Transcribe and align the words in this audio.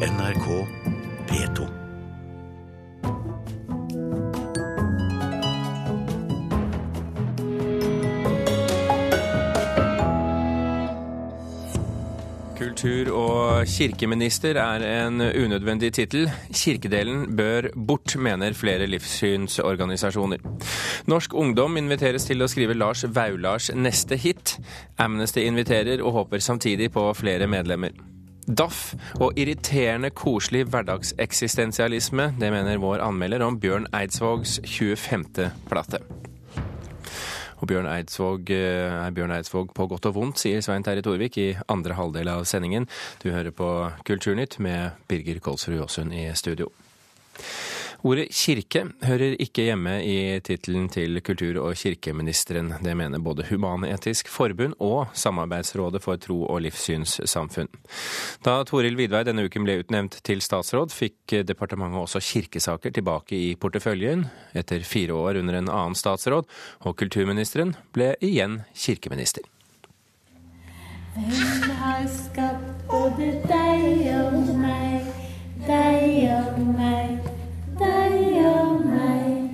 NRK 0.00 0.46
P2. 1.28 1.66
Kultur- 12.56 13.12
og 13.12 13.66
kirkeminister 13.66 14.56
er 14.56 14.80
en 15.04 15.20
unødvendig 15.20 15.92
tittel. 15.92 16.30
Kirkedelen 16.48 17.36
bør 17.36 17.68
bort, 17.76 18.16
mener 18.16 18.52
flere 18.52 18.86
livssynsorganisasjoner. 18.86 20.38
Norsk 21.12 21.34
Ungdom 21.34 21.76
inviteres 21.76 22.24
til 22.24 22.40
å 22.40 22.48
skrive 22.48 22.72
Lars 22.72 23.04
Vaulars 23.04 23.68
neste 23.76 24.16
hit. 24.16 24.56
Amnesty 24.96 25.44
inviterer 25.44 26.00
og 26.00 26.12
håper 26.12 26.40
samtidig 26.40 26.88
på 26.96 27.12
flere 27.12 27.46
medlemmer. 27.46 28.09
Daff 28.50 28.94
og 29.22 29.36
irriterende 29.38 30.10
koselig 30.10 30.64
hverdagseksistensialisme, 30.72 32.32
det 32.40 32.48
mener 32.50 32.80
vår 32.82 33.02
anmelder 33.04 33.44
om 33.46 33.60
Bjørn 33.62 33.86
Eidsvågs 33.94 34.58
25. 34.66 35.50
plate. 35.70 36.00
Og 37.60 37.68
Bjørn 37.68 37.86
Eidsvåg 37.92 38.50
er 38.50 39.10
Bjørn 39.14 39.36
Eidsvåg 39.36 39.70
på 39.76 39.86
godt 39.86 40.08
og 40.10 40.16
vondt, 40.16 40.40
sier 40.42 40.64
Svein 40.64 40.82
Terje 40.82 41.04
Torvik 41.06 41.38
i 41.38 41.48
andre 41.70 41.94
halvdel 41.94 42.32
av 42.32 42.46
sendingen. 42.48 42.88
Du 43.22 43.30
hører 43.30 43.54
på 43.54 43.68
Kulturnytt 44.08 44.58
med 44.58 44.98
Birger 45.06 45.38
Kolsrud 45.44 45.76
Jåsund 45.76 46.16
i 46.16 46.26
studio. 46.34 46.72
Ordet 48.00 48.30
kirke 48.32 48.86
hører 49.04 49.34
ikke 49.42 49.66
hjemme 49.66 49.98
i 50.00 50.40
tittelen 50.40 50.86
til 50.88 51.20
kultur- 51.20 51.58
og 51.60 51.74
kirkeministeren. 51.76 52.72
Det 52.80 52.94
mener 52.96 53.20
både 53.20 53.44
Human-Etisk 53.50 54.30
Forbund 54.32 54.78
og 54.80 55.12
Samarbeidsrådet 55.12 56.00
for 56.00 56.16
tro- 56.16 56.46
og 56.48 56.62
livssynssamfunn. 56.64 57.68
Da 58.46 58.62
Toril 58.64 58.96
Vidvei 58.96 59.20
denne 59.28 59.44
uken 59.44 59.66
ble 59.66 59.82
utnevnt 59.82 60.16
til 60.24 60.40
statsråd, 60.40 60.94
fikk 60.96 61.44
departementet 61.44 62.00
også 62.00 62.22
kirkesaker 62.24 62.94
tilbake 62.96 63.36
i 63.36 63.50
porteføljen, 63.60 64.24
etter 64.56 64.80
fire 64.80 65.12
år 65.12 65.42
under 65.42 65.58
en 65.60 65.68
annen 65.68 65.98
statsråd, 65.98 66.48
og 66.80 66.96
kulturministeren 66.96 67.74
ble 67.92 68.14
igjen 68.24 68.62
kirkeminister. 68.72 69.44
Hvem 71.18 71.76
har 71.82 72.06
skapt 72.08 72.86
både 72.88 73.34
deg 73.44 74.08
og 74.14 74.56
meg, 74.56 75.12
deg 75.66 76.30
og 76.32 76.64
meg, 76.78 77.39
deg 77.80 78.38
og 78.50 78.84
meg? 78.86 79.50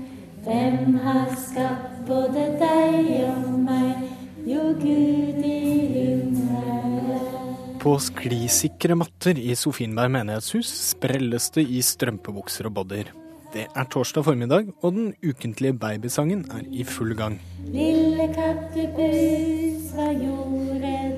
Hvem 0.47 0.97
har 1.03 1.31
skapt 1.41 2.01
både 2.07 2.47
deg 2.61 3.13
og 3.27 3.53
meg, 3.65 4.07
jo 4.47 4.71
Gud 4.79 5.43
i 5.47 5.59
himmelen? 5.95 7.77
På 7.83 7.97
sklisikre 8.03 8.97
matter 8.99 9.39
i 9.39 9.55
Sofienberg 9.59 10.11
menighetshus 10.19 10.71
sprelles 10.91 11.53
det 11.55 11.67
i 11.71 11.83
strømpebukser 11.87 12.67
og 12.71 12.77
bodyer. 12.81 13.13
Det 13.55 13.69
er 13.71 13.87
torsdag 13.89 14.25
formiddag, 14.27 14.73
og 14.83 14.93
den 14.93 15.15
ukentlige 15.25 15.79
babysangen 15.79 16.45
er 16.51 16.67
i 16.67 16.85
full 16.85 17.15
gang. 17.17 17.39
Lille 17.73 18.27
kattepus, 18.35 19.95
hva 19.95 20.11
gjorde 20.13 20.67
du 20.67 20.81
der? 20.83 21.16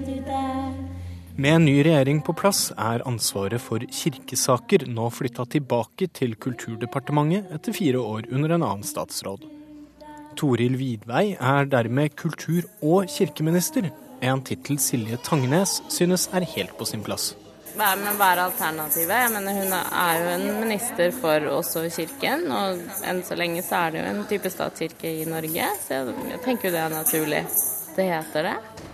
Med 1.38 1.54
en 1.54 1.64
ny 1.64 1.76
regjering 1.86 2.18
på 2.26 2.32
plass 2.34 2.72
er 2.74 3.04
ansvaret 3.06 3.62
for 3.62 3.84
kirkesaker 3.94 4.88
nå 4.90 5.04
flytta 5.14 5.44
tilbake 5.52 6.08
til 6.18 6.32
Kulturdepartementet 6.34 7.52
etter 7.54 7.76
fire 7.76 8.00
år 8.02 8.26
under 8.34 8.56
en 8.56 8.64
annen 8.66 8.82
statsråd. 8.82 9.44
Toril 10.34 10.74
Vidvei 10.80 11.36
er 11.38 11.70
dermed 11.70 12.16
kultur- 12.18 12.66
og 12.82 13.06
kirkeminister, 13.14 13.86
en 14.18 14.42
tittel 14.42 14.80
Silje 14.82 15.20
Tangnes 15.22 15.76
synes 15.94 16.26
er 16.34 16.48
helt 16.56 16.74
på 16.74 16.90
sin 16.90 17.06
plass. 17.06 17.36
Hva 17.78 17.92
er, 17.94 18.02
hva 18.18 18.32
er 18.32 18.44
alternativet? 18.48 19.14
Jeg 19.22 19.32
mener, 19.36 19.62
hun 19.62 19.78
er 19.78 20.20
jo 20.24 20.34
en 20.34 20.60
minister 20.64 21.14
for 21.22 21.50
også 21.54 21.86
kirken, 22.00 22.48
og 22.50 22.82
enn 23.06 23.22
så 23.22 23.38
lenge 23.38 23.62
så 23.62 23.84
er 23.84 23.94
det 23.94 24.02
jo 24.02 24.10
en 24.10 24.24
type 24.34 24.50
statskirke 24.50 25.14
i 25.22 25.24
Norge, 25.30 25.70
så 25.86 26.00
jeg, 26.00 26.20
jeg 26.34 26.44
tenker 26.50 26.72
jo 26.72 26.78
det 26.80 26.86
er 26.88 26.94
naturlig. 26.98 27.46
Det 27.94 28.10
heter 28.10 28.50
det. 28.50 28.87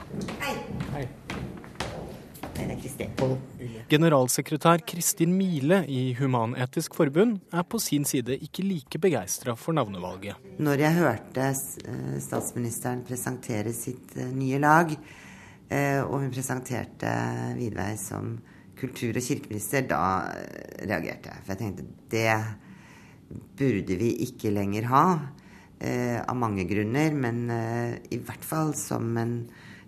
Generalsekretær 3.91 4.83
Kristin 4.87 5.35
Mile 5.37 5.81
i 5.91 6.15
Human-Etisk 6.19 6.95
Forbund 6.97 7.41
er 7.53 7.65
på 7.67 7.81
sin 7.83 8.07
side 8.09 8.37
ikke 8.47 8.65
like 8.65 9.01
begeistra 9.03 9.57
for 9.59 9.77
navnevalget. 9.77 10.39
Når 10.63 10.83
jeg 10.85 10.99
hørte 10.99 11.49
eh, 11.51 12.17
statsministeren 12.23 13.05
presentere 13.07 13.75
sitt 13.75 14.17
eh, 14.17 14.31
nye 14.33 14.61
lag, 14.63 14.95
eh, 15.69 16.01
og 16.05 16.21
hun 16.23 16.33
presenterte 16.35 17.13
Vidvei 17.59 17.95
som 18.01 18.37
kultur- 18.79 19.17
og 19.17 19.27
kirkeminister, 19.27 19.87
da 19.91 20.03
reagerte 20.83 21.31
jeg. 21.31 21.45
For 21.45 21.55
jeg 21.55 21.63
tenkte 21.63 21.89
det 22.15 22.35
burde 23.59 23.99
vi 23.99 24.11
ikke 24.27 24.53
lenger 24.55 24.91
ha, 24.91 25.05
eh, 25.81 26.19
av 26.21 26.37
mange 26.39 26.67
grunner. 26.69 27.15
Men 27.15 27.47
i 28.11 28.19
hvert 28.19 28.45
fall 28.45 28.75
som 28.79 29.17
en, 29.19 29.39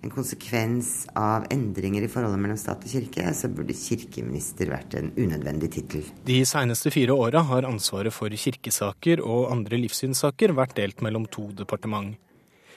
en 0.06 0.12
konsekvens 0.15 1.06
av 1.19 1.47
endringer 1.53 2.05
i 2.06 2.11
forholdet 2.11 2.41
mellom 2.43 2.59
stat 2.61 2.84
og 2.87 2.93
kirke, 2.93 3.27
så 3.34 3.50
burde 3.53 3.75
kirkeminister 3.77 4.71
vært 4.71 4.94
en 4.99 5.11
unødvendig 5.19 5.72
tittel. 5.75 6.05
De 6.28 6.39
seneste 6.47 6.93
fire 6.94 7.17
åra 7.17 7.43
har 7.50 7.67
ansvaret 7.69 8.15
for 8.15 8.31
kirkesaker 8.31 9.22
og 9.25 9.50
andre 9.55 9.81
livssynssaker 9.83 10.55
vært 10.56 10.77
delt 10.78 11.03
mellom 11.05 11.27
to 11.31 11.49
departement. 11.59 12.15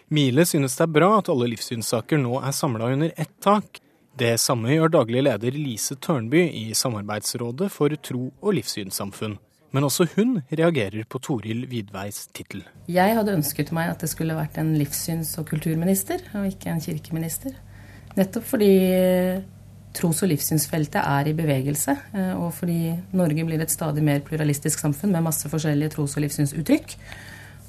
Mile 0.09 0.45
synes 0.49 0.77
det 0.77 0.87
er 0.87 0.95
bra 0.95 1.11
at 1.19 1.29
alle 1.29 1.51
livssynssaker 1.51 2.17
nå 2.21 2.39
er 2.41 2.55
samla 2.55 2.89
under 2.95 3.13
ett 3.15 3.35
tak. 3.45 3.77
Det 4.17 4.33
samme 4.41 4.73
gjør 4.73 4.95
daglig 4.97 5.21
leder 5.27 5.53
Lise 5.53 5.95
Tørnby 6.01 6.41
i 6.49 6.65
Samarbeidsrådet 6.75 7.69
for 7.71 7.93
tro- 8.01 8.33
og 8.41 8.57
livssynssamfunn. 8.57 9.37
Men 9.71 9.85
også 9.85 10.07
hun 10.15 10.39
reagerer 10.49 11.05
på 11.05 11.21
Toril 11.21 11.67
Vidveis 11.69 12.23
tittel. 12.33 12.63
Jeg 12.89 13.13
hadde 13.17 13.35
ønsket 13.37 13.71
meg 13.75 13.91
at 13.91 14.01
det 14.01 14.09
skulle 14.09 14.37
vært 14.37 14.57
en 14.57 14.73
livssyns- 14.79 15.35
og 15.37 15.45
kulturminister, 15.51 16.23
og 16.33 16.49
ikke 16.49 16.73
en 16.73 16.81
kirkeminister. 16.81 17.53
Nettopp 18.17 18.47
fordi 18.49 18.73
tros- 19.93 20.23
og 20.23 20.31
livssynsfeltet 20.31 21.01
er 21.01 21.29
i 21.29 21.35
bevegelse, 21.37 21.95
eh, 22.13 22.33
og 22.37 22.53
fordi 22.53 22.95
Norge 23.13 23.45
blir 23.45 23.61
et 23.61 23.73
stadig 23.73 24.03
mer 24.05 24.21
pluralistisk 24.25 24.79
samfunn 24.79 25.11
med 25.11 25.25
masse 25.25 25.49
forskjellige 25.49 25.95
tros- 25.95 26.17
og 26.17 26.25
livssynsuttrykk. 26.25 26.95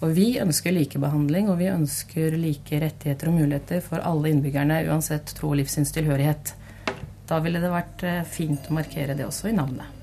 Og 0.00 0.14
vi 0.16 0.38
ønsker 0.40 0.72
likebehandling, 0.72 1.50
og 1.50 1.58
vi 1.58 1.68
ønsker 1.68 2.36
like 2.40 2.80
rettigheter 2.80 3.28
og 3.28 3.36
muligheter 3.36 3.82
for 3.84 4.00
alle 4.00 4.32
innbyggerne, 4.32 4.86
uansett 4.88 5.34
tro- 5.36 5.52
og 5.52 5.60
livssynstilhørighet. 5.60 6.54
Da 7.28 7.38
ville 7.40 7.60
det 7.60 7.70
vært 7.70 8.04
eh, 8.08 8.24
fint 8.24 8.70
å 8.70 8.78
markere 8.80 9.14
det 9.14 9.28
også 9.28 9.50
i 9.52 9.56
navnet. 9.56 10.00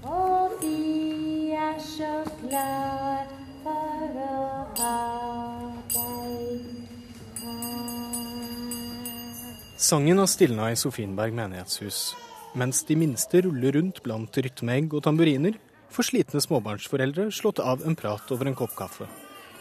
Sangen 9.77 10.17
har 10.17 10.27
stilna 10.27 10.71
i 10.71 10.75
Sofienberg 10.75 11.35
menighetshus. 11.37 12.15
Mens 12.57 12.83
de 12.87 12.95
minste 12.95 13.41
ruller 13.45 13.75
rundt 13.77 14.01
blant 14.03 14.37
rytmeegg 14.37 14.95
og 14.95 15.03
tamburiner, 15.05 15.59
får 15.91 16.09
slitne 16.09 16.41
småbarnsforeldre 16.43 17.29
slått 17.35 17.59
av 17.63 17.83
en 17.87 17.95
prat 17.95 18.31
over 18.31 18.49
en 18.49 18.57
kopp 18.57 18.73
kaffe. 18.79 19.07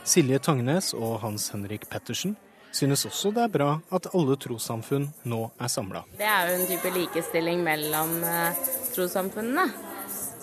Silje 0.07 0.39
Tangnes 0.39 0.93
og 0.95 1.19
Hans 1.25 1.51
Henrik 1.55 1.89
Pettersen 1.91 2.37
synes 2.77 3.07
også 3.09 3.33
det 3.35 3.45
er 3.45 3.53
bra 3.53 3.69
at 3.95 4.09
alle 4.15 4.37
trossamfunn 4.39 5.09
nå 5.27 5.43
er 5.59 5.73
samla. 5.73 6.05
Det 6.19 6.27
er 6.31 6.51
jo 6.51 6.57
en 6.61 6.67
type 6.71 6.95
likestilling 6.95 7.63
mellom 7.67 8.17
eh, 8.23 8.65
trossamfunnene. 8.95 9.96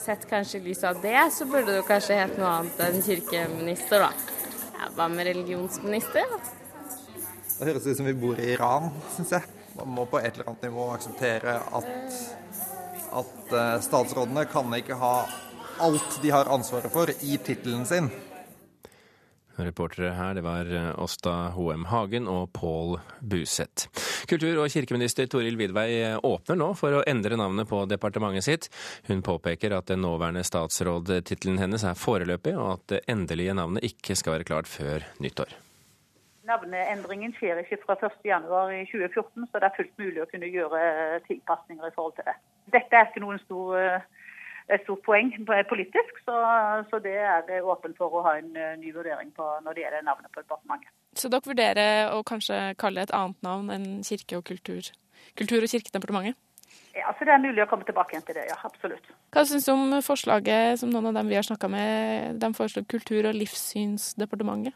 Sett 0.03 0.25
kanskje 0.29 0.59
i 0.59 0.63
lys 0.65 0.83
av 0.83 0.97
det, 1.01 1.31
så 1.31 1.45
burde 1.47 1.77
det 1.77 1.83
kanskje 1.87 2.17
hett 2.19 2.33
noe 2.35 2.49
annet 2.57 2.79
enn 2.83 3.03
kirkeminister, 3.05 4.03
da. 4.03 4.09
Ja, 4.75 4.89
hva 4.97 5.05
med 5.07 5.29
religionsminister? 5.29 6.33
Det 7.53 7.69
høres 7.69 7.87
ut 7.87 7.95
som 8.01 8.09
vi 8.09 8.15
bor 8.19 8.41
i 8.41 8.49
Iran, 8.57 8.89
syns 9.15 9.31
jeg. 9.37 9.47
Man 9.77 9.93
må 9.95 10.03
på 10.11 10.19
et 10.19 10.33
eller 10.33 10.51
annet 10.51 10.65
nivå 10.67 10.89
akseptere 10.91 11.55
at, 11.79 12.17
at 13.21 13.55
eh, 13.55 13.77
statsrådene 13.85 14.43
kan 14.51 14.75
ikke 14.75 14.99
ha 14.99 15.13
alt 15.87 16.19
de 16.21 16.33
har 16.35 16.51
ansvaret 16.51 16.91
for 16.91 17.09
i 17.23 17.39
tittelen 17.39 17.87
sin. 17.87 18.11
Reportere 19.55 20.11
her, 20.17 20.35
det 20.35 20.43
var 20.43 20.67
eh, 20.67 20.91
Åsta 20.99 21.53
Hoem 21.55 21.87
Hagen 21.93 22.27
og 22.27 22.51
Pål 22.59 22.97
Buseth. 23.21 23.87
Kultur- 24.29 24.61
og 24.63 24.71
kirkeminister 24.71 25.27
Toril 25.27 25.57
Vidvei 25.59 25.89
eh, 25.99 26.15
åpner 26.23 26.59
nå 26.59 26.69
for 26.79 26.95
å 26.95 27.03
endre 27.09 27.35
navnet 27.39 27.67
på 27.67 27.81
departementet 27.89 28.45
sitt. 28.45 28.69
Hun 29.09 29.23
påpeker 29.25 29.75
at 29.75 29.91
den 29.91 30.03
nåværende 30.05 30.45
statsrådtittelen 30.47 31.59
hennes 31.59 31.83
er 31.83 31.99
foreløpig, 31.99 32.55
og 32.55 32.77
at 32.77 32.87
det 32.93 33.03
endelige 33.11 33.55
navnet 33.57 33.83
ikke 33.89 34.15
skal 34.19 34.37
være 34.37 34.47
klart 34.47 34.71
før 34.71 35.03
nyttår. 35.23 35.51
Navneendringen 36.47 37.35
skjer 37.37 37.61
ikke 37.61 37.79
fra 37.85 37.95
1.1.2014, 37.99 39.47
så 39.47 39.59
det 39.59 39.67
er 39.69 39.77
fullt 39.77 40.01
mulig 40.01 40.23
å 40.23 40.27
kunne 40.31 40.51
gjøre 40.51 40.81
tilpasninger 41.27 41.87
i 41.87 41.95
forhold 41.95 42.17
til 42.17 42.27
det. 42.27 42.35
Dette 42.75 42.99
er 42.99 43.07
ikke 43.07 43.23
noen 43.23 43.39
stor, 43.43 43.77
eh, 43.79 44.81
stort 44.83 45.03
poeng 45.07 45.31
politisk, 45.69 46.19
så, 46.25 46.39
så 46.91 46.99
det 47.03 47.15
er 47.15 47.47
det 47.47 47.63
åpent 47.63 47.99
for 47.99 48.11
å 48.11 48.25
ha 48.27 48.37
en 48.39 48.51
eh, 48.55 48.75
ny 48.79 48.91
vurdering 48.95 49.31
på 49.35 49.47
når 49.63 49.75
det 49.75 49.85
gjelder 49.85 50.07
navnet 50.07 50.31
på 50.31 50.43
departementet. 50.43 50.91
Så 51.15 51.29
dere 51.29 51.45
vurderer 51.45 52.13
å 52.13 52.23
kanskje 52.25 52.75
kalle 52.81 53.01
det 53.01 53.09
et 53.09 53.17
annet 53.17 53.45
navn 53.45 53.69
enn 53.73 53.87
kirke 54.05 54.39
og 54.39 54.45
kultur? 54.49 54.89
Kultur- 55.39 55.63
og 55.63 55.71
kirkedepartementet? 55.71 56.39
Ja, 56.93 57.09
så 57.17 57.25
Det 57.25 57.33
er 57.33 57.41
mulig 57.41 57.63
å 57.63 57.69
komme 57.69 57.85
tilbake 57.85 58.13
igjen 58.13 58.25
til 58.25 58.35
det, 58.37 58.45
ja. 58.49 58.57
Absolutt. 58.63 59.05
Hva 59.33 59.45
syns 59.49 59.65
du 59.65 59.71
om 59.73 60.01
forslaget 60.05 60.79
som 60.79 60.91
noen 60.93 61.09
av 61.09 61.17
dem 61.17 61.29
vi 61.31 61.35
har 61.39 61.45
snakka 61.45 61.69
med, 61.69 62.39
de 62.39 62.49
foreslår 62.53 62.85
Kultur- 62.85 63.29
og 63.29 63.33
livssynsdepartementet? 63.33 64.73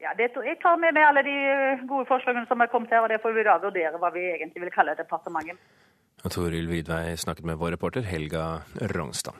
Ja, 0.00 0.14
det, 0.16 0.30
Jeg 0.32 0.56
tar 0.62 0.78
med 0.80 0.94
meg 0.96 1.04
alle 1.04 1.22
de 1.22 1.36
eh, 1.36 1.84
gode 1.84 2.08
forslagene 2.08 2.48
som 2.48 2.60
er 2.60 2.72
kommet 2.72 2.90
her, 2.90 3.04
og 3.04 3.10
det 3.12 3.20
får 3.20 3.36
vi 3.36 3.44
da 3.44 3.58
vurdere 3.60 4.00
hva 4.00 4.10
vi 4.14 4.24
egentlig 4.32 4.64
vil 4.64 4.72
kalle 4.72 4.96
departementet. 4.96 5.60
Og 6.24 6.32
Toril 6.32 6.68
Vidvei 6.68 7.16
snakket 7.16 7.44
med 7.44 7.60
vår 7.60 7.76
reporter 7.76 8.04
Helga 8.08 8.62
Rognstad. 8.94 9.36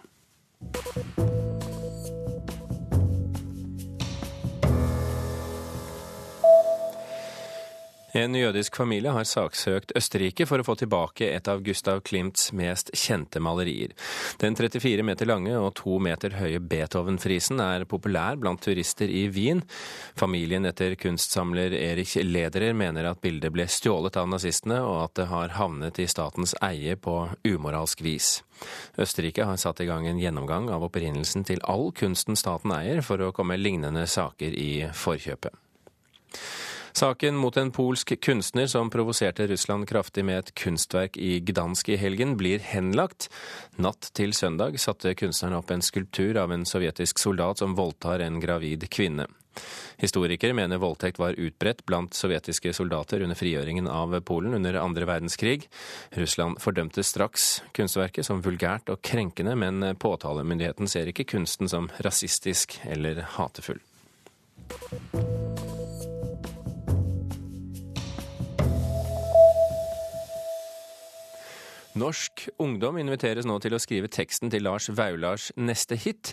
En 8.12 8.34
jødisk 8.34 8.74
familie 8.74 9.12
har 9.14 9.26
saksøkt 9.28 9.92
Østerrike 9.94 10.42
for 10.48 10.58
å 10.58 10.64
få 10.66 10.74
tilbake 10.80 11.28
et 11.30 11.46
av 11.50 11.60
Gustav 11.62 12.00
Klimts 12.02 12.48
mest 12.58 12.90
kjente 12.96 13.38
malerier. 13.38 13.92
Den 14.42 14.56
34 14.58 15.04
meter 15.06 15.30
lange 15.30 15.54
og 15.54 15.76
to 15.78 16.00
meter 16.02 16.34
høye 16.40 16.58
Beethoven-frisen 16.58 17.62
er 17.62 17.86
populær 17.90 18.40
blant 18.42 18.64
turister 18.66 19.06
i 19.06 19.28
Wien. 19.30 19.62
Familien 20.18 20.66
etter 20.66 20.98
kunstsamler 20.98 21.76
Erich 21.78 22.16
Lederer 22.24 22.74
mener 22.74 23.12
at 23.12 23.22
bildet 23.22 23.54
ble 23.54 23.68
stjålet 23.70 24.18
av 24.18 24.26
nazistene, 24.34 24.82
og 24.82 25.04
at 25.04 25.16
det 25.20 25.30
har 25.30 25.56
havnet 25.60 26.02
i 26.02 26.10
statens 26.10 26.56
eie 26.66 26.98
på 26.98 27.16
umoralsk 27.46 28.02
vis. 28.02 28.40
Østerrike 28.98 29.46
har 29.46 29.62
satt 29.62 29.80
i 29.80 29.88
gang 29.88 30.10
en 30.10 30.18
gjennomgang 30.20 30.66
av 30.74 30.90
opprinnelsen 30.90 31.46
til 31.46 31.62
all 31.62 31.92
kunsten 31.94 32.34
staten 32.34 32.74
eier, 32.74 33.06
for 33.06 33.22
å 33.22 33.32
komme 33.32 33.60
lignende 33.60 34.08
saker 34.10 34.56
i 34.58 34.72
forkjøpet. 34.90 35.69
Saken 36.92 37.36
mot 37.36 37.56
en 37.56 37.70
polsk 37.70 38.12
kunstner 38.20 38.66
som 38.66 38.90
provoserte 38.90 39.46
Russland 39.46 39.88
kraftig 39.88 40.24
med 40.24 40.38
et 40.38 40.54
kunstverk 40.58 41.16
i 41.16 41.38
Gdansk 41.40 41.88
i 41.88 41.98
helgen, 42.00 42.36
blir 42.36 42.58
henlagt. 42.64 43.28
Natt 43.76 44.10
til 44.16 44.34
søndag 44.36 44.78
satte 44.80 45.14
kunstneren 45.14 45.58
opp 45.60 45.70
en 45.70 45.84
skulptur 45.84 46.38
av 46.40 46.52
en 46.52 46.66
sovjetisk 46.66 47.22
soldat 47.22 47.62
som 47.62 47.76
voldtar 47.78 48.24
en 48.26 48.40
gravid 48.42 48.88
kvinne. 48.90 49.28
Historikere 50.00 50.54
mener 50.56 50.80
voldtekt 50.80 51.18
var 51.18 51.36
utbredt 51.38 51.82
blant 51.86 52.14
sovjetiske 52.16 52.72
soldater 52.72 53.20
under 53.24 53.36
frigjøringen 53.36 53.88
av 53.90 54.14
Polen 54.24 54.54
under 54.56 54.78
andre 54.80 55.08
verdenskrig. 55.10 55.66
Russland 56.16 56.60
fordømte 56.62 57.04
straks 57.04 57.60
kunstverket 57.76 58.26
som 58.26 58.42
vulgært 58.44 58.88
og 58.92 59.02
krenkende, 59.04 59.56
men 59.58 59.82
påtalemyndigheten 60.00 60.88
ser 60.88 61.10
ikke 61.10 61.28
kunsten 61.34 61.68
som 61.68 61.90
rasistisk 62.06 62.78
eller 62.88 63.24
hatefull. 63.36 63.82
Norsk 71.98 72.44
ungdom 72.62 73.00
inviteres 73.02 73.46
nå 73.48 73.56
til 73.58 73.74
å 73.74 73.80
skrive 73.82 74.06
teksten 74.12 74.50
til 74.52 74.62
Lars 74.62 74.86
Vaulars 74.94 75.48
neste 75.58 75.96
hit. 75.98 76.30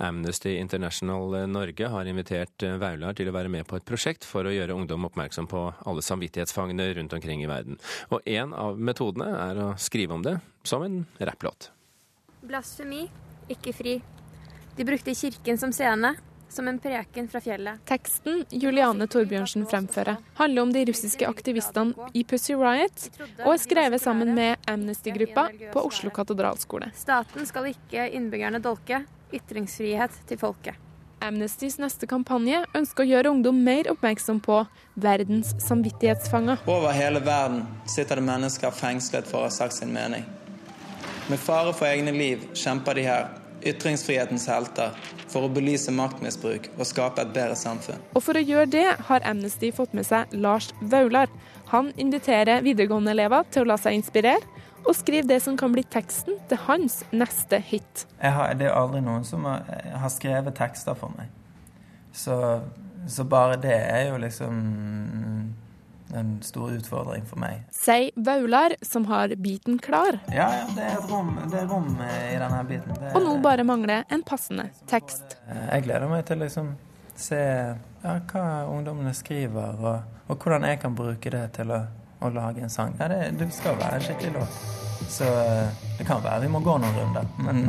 Amnesty 0.00 0.54
International 0.56 1.36
Norge 1.50 1.90
har 1.92 2.08
invitert 2.08 2.64
Vaular 2.80 3.12
til 3.18 3.28
å 3.28 3.34
være 3.36 3.52
med 3.52 3.68
på 3.68 3.76
et 3.76 3.84
prosjekt 3.84 4.24
for 4.24 4.48
å 4.48 4.54
gjøre 4.54 4.72
ungdom 4.72 5.04
oppmerksom 5.10 5.48
på 5.50 5.66
alle 5.84 6.04
samvittighetsfangene 6.04 6.88
rundt 6.96 7.16
omkring 7.18 7.44
i 7.44 7.50
verden. 7.50 7.76
Og 8.16 8.24
en 8.24 8.56
av 8.56 8.80
metodene 8.80 9.28
er 9.44 9.60
å 9.60 9.70
skrive 9.76 10.16
om 10.16 10.24
det 10.24 10.38
som 10.64 10.86
en 10.86 11.02
rapplåt. 11.20 11.68
Blasfemi, 12.44 13.04
ikke 13.52 13.76
fri. 13.76 13.98
De 14.74 14.88
brukte 14.88 15.12
kirken 15.12 15.60
som 15.60 15.72
scene, 15.72 16.14
som 16.54 16.68
en 16.70 16.78
preken 16.78 17.28
fra 17.28 17.40
fjellet. 17.42 17.82
Teksten 17.88 18.44
Juliane 18.50 19.08
Torbjørnsen 19.10 19.66
fremfører, 19.70 20.20
handler 20.38 20.62
om 20.62 20.72
de 20.74 20.84
russiske 20.88 21.26
aktivistene 21.28 22.08
i 22.14 22.24
Pussy 22.24 22.54
Riot, 22.54 23.08
og 23.44 23.52
er 23.56 23.60
skrevet 23.62 24.02
sammen 24.02 24.34
med 24.36 24.70
Amnesty-gruppa 24.70 25.48
på 25.74 25.84
Oslo 25.84 26.14
katedralskole. 26.14 26.92
Staten 26.96 27.46
skal 27.50 27.72
ikke 27.74 28.08
innbyggerne 28.14 28.62
dolke. 28.62 29.04
Ytringsfrihet 29.34 30.14
til 30.28 30.38
folket. 30.38 30.78
Amnestys 31.24 31.78
neste 31.80 32.06
kampanje 32.06 32.60
ønsker 32.76 33.02
å 33.02 33.08
gjøre 33.08 33.30
ungdom 33.32 33.62
mer 33.64 33.88
oppmerksom 33.90 34.42
på 34.44 34.58
verdens 35.00 35.54
samvittighetsfanger. 35.64 36.66
Over 36.68 36.92
hele 36.94 37.22
verden 37.24 37.62
sitter 37.88 38.20
det 38.20 38.26
mennesker 38.26 38.74
fengslet 38.76 39.26
for 39.30 39.40
å 39.40 39.48
ha 39.48 39.54
sagt 39.54 39.78
sin 39.78 39.94
mening. 39.94 40.26
Med 41.30 41.40
fare 41.40 41.72
for 41.72 41.88
egne 41.88 42.12
liv 42.12 42.44
kjemper 42.52 42.98
de 42.98 43.06
her 43.08 43.30
ytringsfrihetens 43.68 44.46
helter 44.50 44.94
for 45.30 45.46
å 45.46 45.52
belyse 45.52 45.92
maktmisbruk 45.94 46.70
og 46.76 46.86
skape 46.88 47.24
et 47.24 47.32
bedre 47.34 47.56
samfunn. 47.58 48.02
Og 48.14 48.24
for 48.24 48.38
å 48.38 48.44
gjøre 48.44 48.70
det 48.72 48.86
har 49.08 49.26
Amnesty 49.28 49.72
fått 49.74 49.94
med 49.96 50.06
seg 50.08 50.32
Lars 50.36 50.70
Vaular. 50.80 51.32
Han 51.72 51.90
inviterer 52.00 52.64
videregående-elever 52.64 53.48
til 53.54 53.64
å 53.64 53.72
la 53.72 53.78
seg 53.80 53.98
inspirere, 53.98 54.42
og 54.84 54.92
skrive 54.92 55.28
det 55.30 55.40
som 55.40 55.56
kan 55.56 55.72
bli 55.72 55.80
teksten 55.88 56.36
til 56.50 56.60
hans 56.66 57.00
neste 57.08 57.56
hit. 57.64 58.04
Har, 58.20 58.52
det 58.60 58.68
er 58.68 58.76
aldri 58.76 59.00
noen 59.04 59.24
som 59.24 59.46
har, 59.48 59.64
har 59.96 60.12
skrevet 60.12 60.56
tekster 60.58 60.98
for 60.98 61.14
meg. 61.16 61.32
Så, 62.14 62.36
så 63.08 63.24
bare 63.24 63.56
det 63.62 63.74
er 63.74 64.10
jo 64.10 64.20
liksom 64.20 64.60
en 66.14 66.34
stor 66.42 66.72
utfordring 66.76 67.26
for 67.28 67.40
meg. 67.42 67.64
Sier 67.74 68.10
Vaular, 68.16 68.76
som 68.82 69.06
har 69.10 69.34
biten 69.36 69.78
klar. 69.82 70.18
Ja, 70.28 70.48
ja 70.60 70.64
det, 70.76 70.88
er 70.94 71.06
rom, 71.10 71.34
det 71.50 71.62
er 71.64 71.68
rom 71.70 71.90
i 71.98 72.38
denne 72.40 72.64
biten. 72.68 72.96
Det, 73.00 73.12
og 73.14 73.26
nå 73.26 73.36
bare 73.44 73.66
mangler 73.66 74.04
en 74.12 74.24
passende 74.26 74.70
tekst. 74.90 75.38
Jeg 75.48 75.86
gleder 75.86 76.10
meg 76.10 76.26
til 76.28 76.38
å 76.38 76.44
liksom 76.46 76.74
se 77.16 77.40
ja, 78.02 78.14
hva 78.30 78.46
ungdommene 78.70 79.14
skriver, 79.16 79.76
og, 79.80 80.16
og, 80.28 80.38
hvordan 80.38 80.66
jeg 80.68 80.80
kan 80.82 80.96
bruke 80.96 81.30
det 81.32 81.44
til 81.58 81.70
å, 81.74 81.82
å 82.20 82.32
lage 82.34 82.64
en 82.64 82.72
sang. 82.72 82.96
Ja, 83.00 83.08
det, 83.12 83.34
det, 83.38 83.50
skal 83.54 83.78
være 83.80 84.00
en 84.00 84.08
skikkelig 84.08 84.34
låt. 84.38 84.64
Så 85.10 85.26
det 85.98 86.06
kan 86.08 86.22
være 86.24 86.46
vi 86.46 86.50
må 86.50 86.62
gå 86.64 86.74
noen 86.80 86.94
runder, 86.96 87.26
men, 87.44 87.64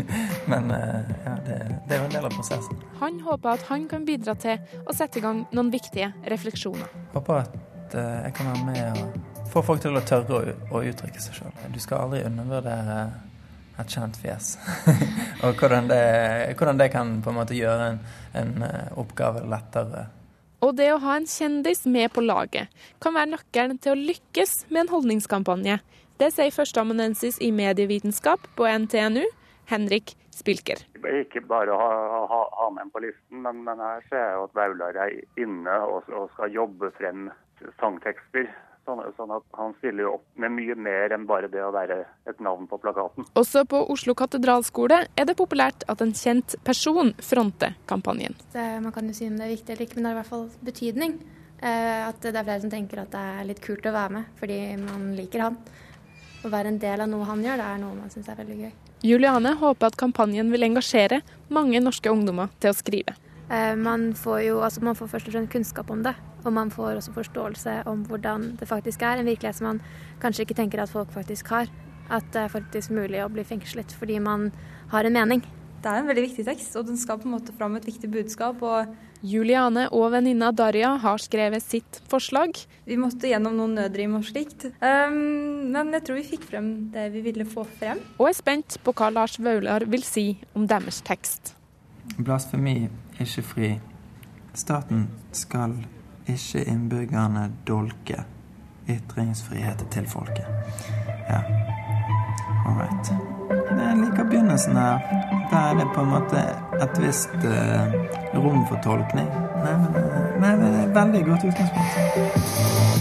men 0.50 0.72
ja, 0.72 1.34
det, 1.46 1.58
det, 1.86 1.94
er 1.94 2.00
jo 2.00 2.06
en 2.08 2.14
del 2.16 2.28
av 2.28 2.34
prosessen. 2.34 2.84
Han 3.00 3.20
håper 3.24 3.54
at 3.54 3.66
han 3.70 3.86
kan 3.90 4.06
bidra 4.08 4.34
til 4.40 4.58
å 4.84 4.96
sette 4.96 5.20
i 5.20 5.24
gang 5.24 5.44
noen 5.54 5.70
viktige 5.72 6.10
refleksjoner. 6.32 6.90
Håper 7.14 7.44
at 7.44 7.69
Eh, 7.94 8.20
jeg 8.26 8.34
kan 8.36 8.52
være 8.52 8.66
med 8.66 9.00
og 9.00 9.48
få 9.50 9.62
folk 9.66 9.82
til 9.82 9.98
å 9.98 10.04
tørre 10.06 10.38
å, 10.38 10.54
å 10.78 10.84
uttrykke 10.86 11.22
seg 11.22 11.40
sjøl. 11.40 11.58
Du 11.74 11.80
skal 11.82 12.04
aldri 12.04 12.22
undervurdere 12.28 13.00
et 13.80 13.94
kjent 13.96 14.18
fjes. 14.20 14.54
og 15.44 15.58
hvordan 15.58 15.90
det, 15.90 16.04
hvordan 16.58 16.80
det, 16.80 16.90
kan 16.94 17.18
på 17.24 17.32
en 17.32 17.38
måte 17.40 17.58
gjøre 17.58 17.92
en, 17.94 18.00
en 18.38 18.66
eh, 18.66 18.88
oppgave 19.00 19.42
lettere. 19.50 20.06
Og 20.60 20.74
det 20.76 20.90
å 20.92 21.00
ha 21.00 21.16
en 21.16 21.28
kjendis 21.28 21.86
med 21.88 22.12
på 22.12 22.22
laget 22.22 22.68
kan 23.00 23.16
være 23.16 23.32
nøkkelen 23.32 23.80
til 23.80 23.94
å 23.94 24.00
lykkes 24.12 24.66
med 24.68 24.84
en 24.84 24.94
holdningskampanje. 24.94 25.80
Det 26.20 26.28
sier 26.34 26.52
førsteamanuensis 26.52 27.38
i 27.40 27.48
medievitenskap 27.54 28.44
på 28.58 28.68
NTNU, 28.68 29.22
Henrik 29.72 30.12
Spilker. 30.36 30.82
Ikke 31.00 31.40
bare 31.48 31.72
å 31.72 31.78
ha, 31.80 31.92
ha, 32.28 32.40
ha, 32.58 32.66
med 32.74 32.84
en 32.84 32.90
på 32.92 33.00
listen, 33.06 33.40
men, 33.44 33.62
men 33.64 33.80
her 33.80 34.04
ser 34.10 34.20
jeg 34.20 34.42
at 34.44 34.58
Vaular 34.58 34.98
er 35.00 35.16
inne 35.40 35.78
og, 35.88 36.10
og 36.12 36.28
skal 36.34 36.52
jobbe 36.52 36.92
frem 36.98 37.30
sangtekster. 37.80 38.50
Sånn, 38.88 39.02
sånn, 39.14 39.30
at 39.36 39.44
han 39.58 39.74
stiller 39.78 40.06
jo 40.06 40.12
opp 40.16 40.38
med 40.40 40.54
mye 40.56 40.74
mer 40.74 41.12
enn 41.14 41.26
bare 41.28 41.50
det 41.52 41.60
å 41.62 41.68
være 41.74 41.98
et 42.30 42.38
navn 42.42 42.64
på 42.66 42.78
plakaten. 42.80 43.26
Også 43.38 43.62
på 43.68 43.82
Oslo 43.92 44.16
katedralskole 44.18 45.02
er 45.04 45.28
det 45.28 45.36
populært 45.38 45.84
at 45.92 46.00
en 46.02 46.14
kjent 46.16 46.56
person 46.66 47.12
fronter 47.22 47.76
kampanjen. 47.90 48.34
Det, 48.54 48.64
man 48.82 48.94
kan 48.96 49.06
jo 49.06 49.14
si 49.14 49.28
om 49.28 49.36
det 49.36 49.46
er 49.46 49.52
viktig 49.52 49.76
eller 49.76 49.86
ikke, 49.86 49.98
men 49.98 50.08
det 50.08 50.10
har 50.10 50.16
i 50.16 50.20
hvert 50.22 50.32
fall 50.32 50.48
betydning. 50.66 51.14
Eh, 51.60 52.08
at 52.08 52.24
det 52.24 52.32
er 52.32 52.46
flere 52.46 52.62
som 52.62 52.72
tenker 52.72 53.02
at 53.02 53.12
det 53.12 53.22
er 53.34 53.48
litt 53.50 53.60
kult 53.60 53.84
å 53.84 53.92
være 53.92 54.16
med 54.16 54.36
fordi 54.40 54.60
man 54.80 55.10
liker 55.18 55.44
han. 55.44 55.58
Å 56.40 56.48
være 56.48 56.72
en 56.72 56.80
del 56.80 57.04
av 57.04 57.10
noe 57.12 57.26
han 57.28 57.42
gjør, 57.44 57.60
det 57.60 57.66
er 57.68 57.82
noe 57.82 57.98
man 57.98 58.12
syns 58.12 58.30
er 58.32 58.38
veldig 58.40 58.62
gøy. 58.62 58.70
Juliane 59.04 59.52
håper 59.60 59.90
at 59.90 59.98
kampanjen 60.00 60.48
vil 60.52 60.64
engasjere 60.64 61.20
mange 61.52 61.82
norske 61.84 62.08
ungdommer 62.12 62.48
til 62.64 62.72
å 62.72 62.76
skrive. 62.76 63.14
Eh, 63.52 63.76
man 63.76 64.10
får 64.16 64.40
jo 64.46 64.64
altså 64.64 64.82
man 64.88 64.96
får 64.96 65.12
først 65.12 65.28
og 65.28 65.36
fremst 65.36 65.52
kunnskap 65.52 65.92
om 65.92 66.02
det. 66.06 66.16
Og 66.44 66.52
man 66.52 66.72
får 66.72 66.98
også 66.98 67.14
forståelse 67.16 67.82
om 67.90 68.04
hvordan 68.08 68.54
det 68.60 68.68
faktisk 68.68 69.02
er. 69.02 69.20
En 69.20 69.28
virkelighet 69.28 69.60
som 69.60 69.70
man 69.72 69.80
kanskje 70.22 70.46
ikke 70.46 70.58
tenker 70.62 70.82
at 70.82 70.92
folk 70.92 71.12
faktisk 71.12 71.52
har. 71.54 71.70
At 72.10 72.26
det 72.34 72.44
er 72.44 72.52
faktisk 72.52 72.90
mulig 72.90 73.22
å 73.22 73.30
bli 73.30 73.46
fengslet 73.46 73.92
fordi 73.96 74.18
man 74.22 74.50
har 74.90 75.06
en 75.06 75.18
mening. 75.18 75.44
Det 75.80 75.88
er 75.88 76.02
en 76.02 76.10
veldig 76.10 76.26
viktig 76.26 76.42
tekst, 76.44 76.74
og 76.76 76.90
den 76.90 76.98
skal 77.00 77.16
på 77.16 77.24
en 77.24 77.38
måte 77.38 77.54
fram 77.56 77.78
et 77.78 77.86
viktig 77.88 78.10
budskap. 78.12 78.60
og 78.60 78.90
Juliane 79.24 79.86
og 79.92 80.10
venninna 80.12 80.50
Darja 80.52 80.94
har 81.00 81.20
skrevet 81.20 81.64
sitt 81.64 82.00
forslag. 82.08 82.56
Vi 82.84 82.96
måtte 83.00 83.28
gjennom 83.28 83.56
noen 83.56 83.76
nødrim 83.76 84.16
og 84.16 84.24
slikt, 84.28 84.66
um, 84.80 85.16
men 85.72 85.92
jeg 85.96 86.04
tror 86.04 86.20
vi 86.20 86.26
fikk 86.34 86.44
frem 86.48 86.68
det 86.92 87.06
vi 87.14 87.24
ville 87.24 87.44
få 87.48 87.64
frem. 87.78 88.00
Og 88.18 88.28
er 88.28 88.36
spent 88.36 88.76
på 88.84 88.94
hva 88.96 89.10
Lars 89.12 89.38
Vaular 89.40 89.84
vil 89.88 90.04
si 90.04 90.26
om 90.56 90.66
deres 90.68 91.00
tekst. 91.04 91.54
Blasfemi, 92.16 92.90
er 93.16 93.24
ikke 93.24 93.44
fri. 93.44 93.70
Staten 94.56 95.08
skal 95.36 95.78
ikke 96.32 96.64
innbyggerne 96.70 97.50
dolke 97.68 98.24
ytringsfrihet 98.90 99.84
til 99.90 100.08
folket. 100.08 100.46
Ja, 101.28 101.42
all 102.66 102.78
right. 102.80 103.12
Jeg 103.50 103.96
liker 103.98 104.24
begynnelsen 104.24 104.76
her. 104.76 104.98
Da 105.50 105.56
er 105.70 105.78
det 105.80 105.86
på 105.94 106.02
en 106.04 106.12
måte 106.12 106.42
et 106.82 107.00
visst 107.02 107.34
uh, 107.42 107.94
rom 108.34 108.66
for 108.68 108.78
tolkning. 108.84 109.30
Nei, 109.64 109.76
men, 109.82 109.96
uh, 109.96 110.02
nei, 110.42 110.52
men 110.60 110.66
det 110.74 110.82
er 110.84 110.92
veldig 110.94 111.22
godt 111.26 111.46
utgangspunkt. 111.50 113.00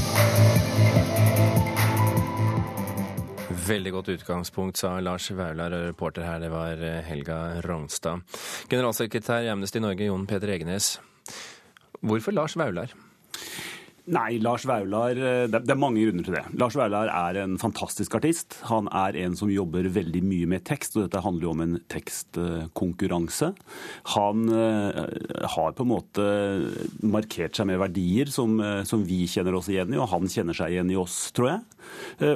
Veldig 3.69 3.91
godt 3.93 4.09
utgangspunkt, 4.15 4.79
sa 4.81 4.95
Lars 4.99 5.29
Vaular, 5.29 5.75
reporter 5.91 6.25
her 6.25 6.39
det 6.41 6.49
var 6.49 6.81
eh, 6.81 7.03
Helga 7.05 7.61
Rognstad. 7.61 8.23
Generalsekretær 8.71 9.45
i 9.45 9.51
Amnesty 9.51 9.77
Norge, 9.83 10.07
Jon 10.09 10.25
Peter 10.25 10.49
Egenes. 10.49 10.95
Hvorfor 12.01 12.33
Lars 12.33 12.57
Vaular? 12.57 12.95
Nei, 14.09 14.39
Lars 14.41 14.65
Vaular 14.65 15.17
eh, 15.17 15.45
Det 15.51 15.69
er 15.69 15.77
mange 15.77 16.01
grunner 16.01 16.25
til 16.25 16.33
det. 16.33 16.41
Lars 16.57 16.75
Vaular 16.77 17.11
er 17.13 17.37
en 17.43 17.57
fantastisk 17.61 18.15
artist. 18.17 18.57
Han 18.69 18.89
er 18.95 19.17
en 19.21 19.35
som 19.37 19.51
jobber 19.53 19.85
veldig 19.93 20.21
mye 20.25 20.49
med 20.49 20.65
tekst, 20.65 20.95
og 20.97 21.05
dette 21.05 21.21
handler 21.21 21.45
jo 21.45 21.53
om 21.53 21.63
en 21.65 21.75
tekstkonkurranse. 21.93 23.51
Han 24.15 24.49
eh, 24.49 25.01
har 25.53 25.75
på 25.77 25.85
en 25.85 25.91
måte 25.91 26.25
markert 27.05 27.59
seg 27.59 27.69
med 27.69 27.81
verdier 27.83 28.31
som, 28.33 28.57
eh, 28.63 28.81
som 28.89 29.03
vi 29.05 29.25
kjenner 29.29 29.59
oss 29.59 29.69
igjen 29.69 29.93
i, 29.93 29.99
og 30.01 30.09
han 30.15 30.29
kjenner 30.31 30.57
seg 30.57 30.73
igjen 30.73 30.93
i 30.93 30.97
oss, 30.99 31.27
tror 31.35 31.53
jeg. 31.53 31.65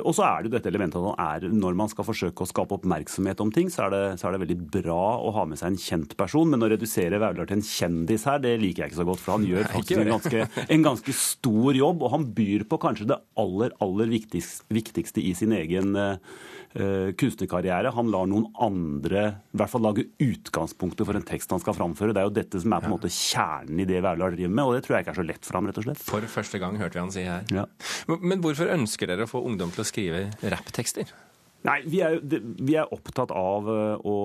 Og 0.01 0.13
så 0.15 0.23
er 0.25 0.41
det 0.41 0.49
jo 0.49 0.53
dette 0.55 0.69
elementet 0.71 0.97
at 0.97 1.19
han 1.19 1.43
er, 1.43 1.51
når 1.53 1.75
man 1.77 1.89
skal 1.91 2.05
forsøke 2.07 2.45
å 2.45 2.49
skape 2.49 2.77
oppmerksomhet 2.77 3.41
om 3.43 3.51
ting, 3.53 3.67
så 3.69 3.85
er, 3.85 3.93
det, 3.93 4.03
så 4.17 4.29
er 4.29 4.35
det 4.35 4.43
veldig 4.45 4.57
bra 4.73 5.01
å 5.21 5.33
ha 5.35 5.43
med 5.45 5.59
seg 5.59 5.73
en 5.73 5.81
kjent 5.81 6.15
person. 6.17 6.49
Men 6.49 6.63
å 6.65 6.69
redusere 6.71 7.19
Vaular 7.21 7.49
til 7.49 7.59
en 7.59 7.65
kjendis 7.67 8.25
her, 8.29 8.39
det 8.41 8.55
liker 8.61 8.85
jeg 8.85 8.93
ikke 8.93 9.01
så 9.01 9.07
godt. 9.09 9.21
For 9.21 9.35
han 9.35 9.45
gjør 9.49 9.69
faktisk 9.75 9.99
en 9.99 10.13
ganske, 10.15 10.47
en 10.77 10.87
ganske 10.87 11.17
stor 11.17 11.62
stor 11.63 11.77
jobb, 11.77 12.03
og 12.03 12.11
han 12.11 12.25
byr 12.35 12.65
på 12.67 12.79
kanskje 12.81 13.07
det 13.07 13.19
aller, 13.39 13.71
aller 13.83 14.11
viktigste, 14.11 15.21
i 15.23 15.31
sin 15.37 15.53
egen 15.55 15.95
uh, 15.95 16.17
kunstnerkarriere. 17.19 17.93
Han 17.95 18.11
lar 18.11 18.27
noen 18.27 18.49
andre 18.59 19.25
i 19.53 19.59
hvert 19.59 19.71
fall 19.71 19.85
lage 19.85 20.07
utgangspunktet 20.19 21.07
for 21.07 21.15
en 21.15 21.25
tekst 21.27 21.53
han 21.53 21.61
skal 21.63 21.77
framføre. 21.77 22.15
Det 22.15 22.23
er 22.23 22.27
jo 22.27 22.35
dette 22.35 22.63
som 22.63 22.75
er 22.75 22.83
på 22.83 22.89
en 22.89 22.95
måte 22.97 23.11
kjernen 23.13 23.83
i 23.83 23.87
det 23.87 24.01
Vaular 24.03 24.35
driver 24.35 24.55
med, 24.57 24.65
og 24.65 24.75
det 24.75 24.83
tror 24.85 24.97
jeg 24.97 25.05
ikke 25.05 25.15
er 25.15 25.21
så 25.21 25.27
lett 25.27 25.47
for 25.47 25.59
ham, 25.59 25.69
rett 25.69 25.79
og 25.79 25.87
slett. 25.87 26.03
For 26.03 26.31
første 26.35 26.59
gang 26.63 26.79
hørte 26.81 26.99
vi 26.99 27.05
han 27.05 27.13
si 27.15 27.27
her. 27.27 27.45
Ja. 27.53 27.67
Men 28.19 28.43
hvorfor 28.43 28.73
ønsker 28.73 29.11
dere 29.11 29.27
å 29.27 29.31
få 29.31 29.45
ungdom 29.47 29.71
til 29.73 29.85
å 29.85 29.87
skrive 29.87 30.25
rapptekster? 30.43 31.13
Nei, 31.63 31.77
vi 31.87 32.01
er, 32.03 32.17
vi 32.19 32.73
er, 32.75 32.89
opptatt 32.91 33.31
av 33.31 33.67
eh, 33.71 34.01
å, 34.03 34.15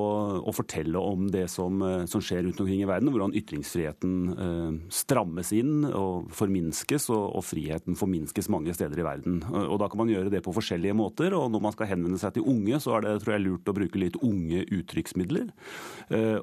å, 0.42 0.54
fortelle 0.54 0.98
om 0.98 1.28
det 1.30 1.44
som, 1.52 1.76
eh, 1.86 2.02
som, 2.10 2.22
skjer 2.24 2.42
rundt 2.42 2.58
omkring 2.64 2.82
i 2.82 2.88
verden. 2.88 3.12
Hvordan 3.14 3.34
ytringsfriheten 3.38 4.14
eh, 4.34 4.72
strammes 4.90 5.52
inn 5.54 5.86
og 5.86 6.32
forminskes, 6.34 7.06
og, 7.14 7.36
og, 7.38 7.44
friheten 7.46 7.94
forminskes 7.98 8.50
mange 8.50 8.74
steder 8.74 8.98
i 8.98 9.06
verden. 9.06 9.38
Og 9.46 9.78
Da 9.78 9.86
kan 9.86 10.02
man 10.02 10.10
gjøre 10.10 10.32
det 10.34 10.42
på 10.42 10.54
forskjellige 10.56 10.96
måter. 10.98 11.36
og 11.38 11.52
Når 11.54 11.62
man 11.68 11.76
skal 11.76 11.92
henvende 11.92 12.18
seg 12.18 12.34
til 12.34 12.48
unge, 12.50 12.80
så 12.82 12.96
er 12.96 13.06
det 13.06 13.14
tror 13.22 13.36
jeg, 13.36 13.44
lurt 13.46 13.70
å 13.70 13.76
bruke 13.76 14.02
litt 14.02 14.18
unge 14.26 14.64
uttrykksmidler. 14.74 15.46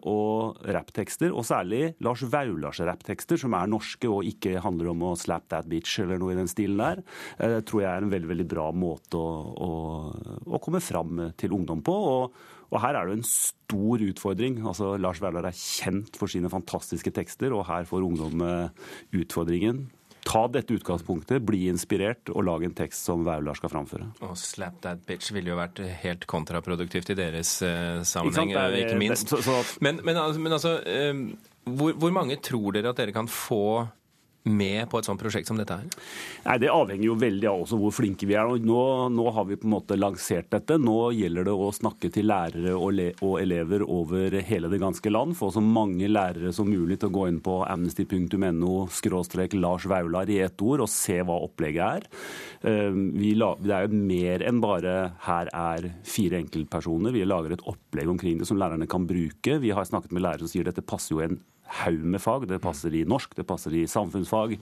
Og 0.08 0.64
rapptekster, 0.64 1.34
og 1.36 1.46
særlig 1.48 1.96
Lars 2.06 2.24
Vaulars 2.32 2.80
rapptekster, 2.86 3.40
som 3.42 3.56
er 3.58 3.70
norske 3.70 4.08
og 4.10 4.28
ikke 4.28 4.62
handler 4.64 4.94
om 4.94 5.04
å 5.10 5.14
slap 5.20 5.50
that 5.52 5.68
bitch 5.70 6.00
eller 6.04 6.22
noe 6.22 6.36
i 6.36 6.40
den 6.40 6.50
stilen 6.50 6.80
der, 6.80 7.04
tror 7.68 7.84
jeg 7.84 7.90
er 7.92 8.06
en 8.06 8.14
veldig, 8.14 8.32
veldig 8.32 8.48
bra 8.50 8.70
måte 8.76 9.20
å, 9.20 9.30
å, 9.66 9.72
å 10.46 10.62
komme 10.64 10.82
fram 10.86 11.28
til 11.40 11.56
ungdom 11.56 11.84
på. 11.86 11.98
Og, 12.14 12.40
og 12.72 12.82
her 12.84 13.00
er 13.00 13.10
det 13.10 13.20
en 13.20 13.28
stor 13.28 14.06
utfordring. 14.08 14.62
Altså, 14.64 14.96
Lars 15.02 15.22
Vaular 15.24 15.50
er 15.50 15.60
kjent 15.60 16.18
for 16.20 16.32
sine 16.32 16.52
fantastiske 16.54 17.14
tekster, 17.16 17.54
og 17.56 17.68
her 17.70 17.88
får 17.90 18.08
ungdom 18.08 18.46
utfordringen. 19.16 19.86
Ta 20.26 20.48
dette 20.50 20.74
utgangspunktet, 20.74 21.44
bli 21.46 21.68
inspirert 21.70 22.32
og 22.34 22.48
lag 22.48 22.64
en 22.66 22.74
tekst 22.74 23.06
som 23.06 23.22
Vaular 23.28 23.58
skal 23.60 23.70
framføre. 23.70 24.08
Og 24.26 24.34
'slap 24.34 24.80
that 24.82 25.04
bitch' 25.06 25.30
ville 25.36 25.54
jo 25.54 25.58
vært 25.60 25.84
helt 26.02 26.26
kontraproduktivt 26.26 27.12
i 27.14 27.18
deres 27.20 27.60
uh, 27.62 28.02
sammenheng, 28.02 28.50
ikke, 28.50 28.64
er, 28.64 28.78
ikke 28.88 28.98
minst. 28.98 29.30
Det, 29.30 29.44
så, 29.44 29.62
så, 29.62 29.78
men, 29.86 30.02
men, 30.02 30.18
altså, 30.18 30.42
men 30.42 30.58
altså 30.58 30.74
uh, 30.82 31.22
hvor, 31.78 31.94
hvor 31.94 32.16
mange 32.16 32.40
tror 32.42 32.74
dere 32.74 32.90
at 32.90 32.98
dere 32.98 33.14
kan 33.14 33.30
få 33.30 33.86
med 34.46 34.90
på 34.90 35.00
et 35.00 35.08
sånt 35.08 35.22
prosjekt 35.22 35.50
som 35.50 35.58
dette 35.60 35.78
her? 35.78 35.86
Nei, 36.46 36.58
Det 36.62 36.72
avhenger 36.72 37.06
jo 37.08 37.18
veldig 37.20 37.50
av 37.50 37.64
også 37.66 37.80
hvor 37.82 37.94
flinke 37.96 38.28
vi 38.30 38.38
er. 38.38 38.52
Nå, 38.62 38.82
nå, 39.14 39.26
har 39.36 39.48
vi 39.50 39.58
på 39.60 39.68
en 39.68 39.76
måte 39.76 39.98
lansert 39.98 40.50
dette. 40.54 40.78
Nå 40.82 41.12
gjelder 41.18 41.48
det 41.50 41.56
å 41.56 41.72
snakke 41.76 42.12
til 42.14 42.30
lærere 42.30 42.76
og, 42.78 43.02
og, 43.22 43.36
elever 43.42 43.86
over 43.86 44.38
hele 44.46 44.72
det 44.72 44.82
ganske 44.82 45.12
land. 45.12 45.36
Få 45.38 45.52
så 45.54 45.64
mange 45.64 46.10
lærere 46.12 46.54
som 46.56 46.70
mulig 46.70 47.00
til 47.02 47.12
å 47.12 47.16
gå 47.18 47.28
inn 47.32 47.42
på 47.46 47.60
amnesty.no 47.66 48.86
Lars 49.56 49.86
Vaular 49.90 50.30
i 50.30 50.40
ett 50.44 50.62
ord 50.62 50.86
og 50.86 50.92
se 50.92 51.20
hva 51.26 51.40
opplegget 51.46 51.86
er. 51.86 52.08
Ehm, 52.70 53.10
la, 53.38 53.54
det 53.62 53.74
er 53.76 53.88
jo 53.88 54.06
mer 54.06 54.46
enn 54.46 54.62
bare 54.64 54.96
her 55.26 55.50
er 55.52 55.90
fire 56.08 56.40
enkeltpersoner. 56.44 57.14
Vi 57.16 57.26
lager 57.26 57.56
et 57.56 57.66
opplegg 57.66 58.10
omkring 58.12 58.40
det 58.40 58.50
som 58.50 58.60
lærerne 58.62 58.88
kan 58.90 59.08
bruke. 59.10 59.60
Vi 59.62 59.74
har 59.76 59.88
snakket 59.88 60.16
med 60.16 60.26
lærere 60.26 60.46
som 60.46 60.52
sier 60.52 60.68
dette 60.68 60.86
passer 60.86 61.16
jo 61.16 61.24
en 61.26 61.40
haug 61.82 62.04
med 62.04 62.22
fag. 62.22 62.48
Det 62.50 62.60
passer 62.64 62.94
i 62.96 63.04
norsk, 63.08 63.36
det 63.38 63.46
passer 63.48 63.74
i 63.76 63.86
samfunnsfag. 63.90 64.56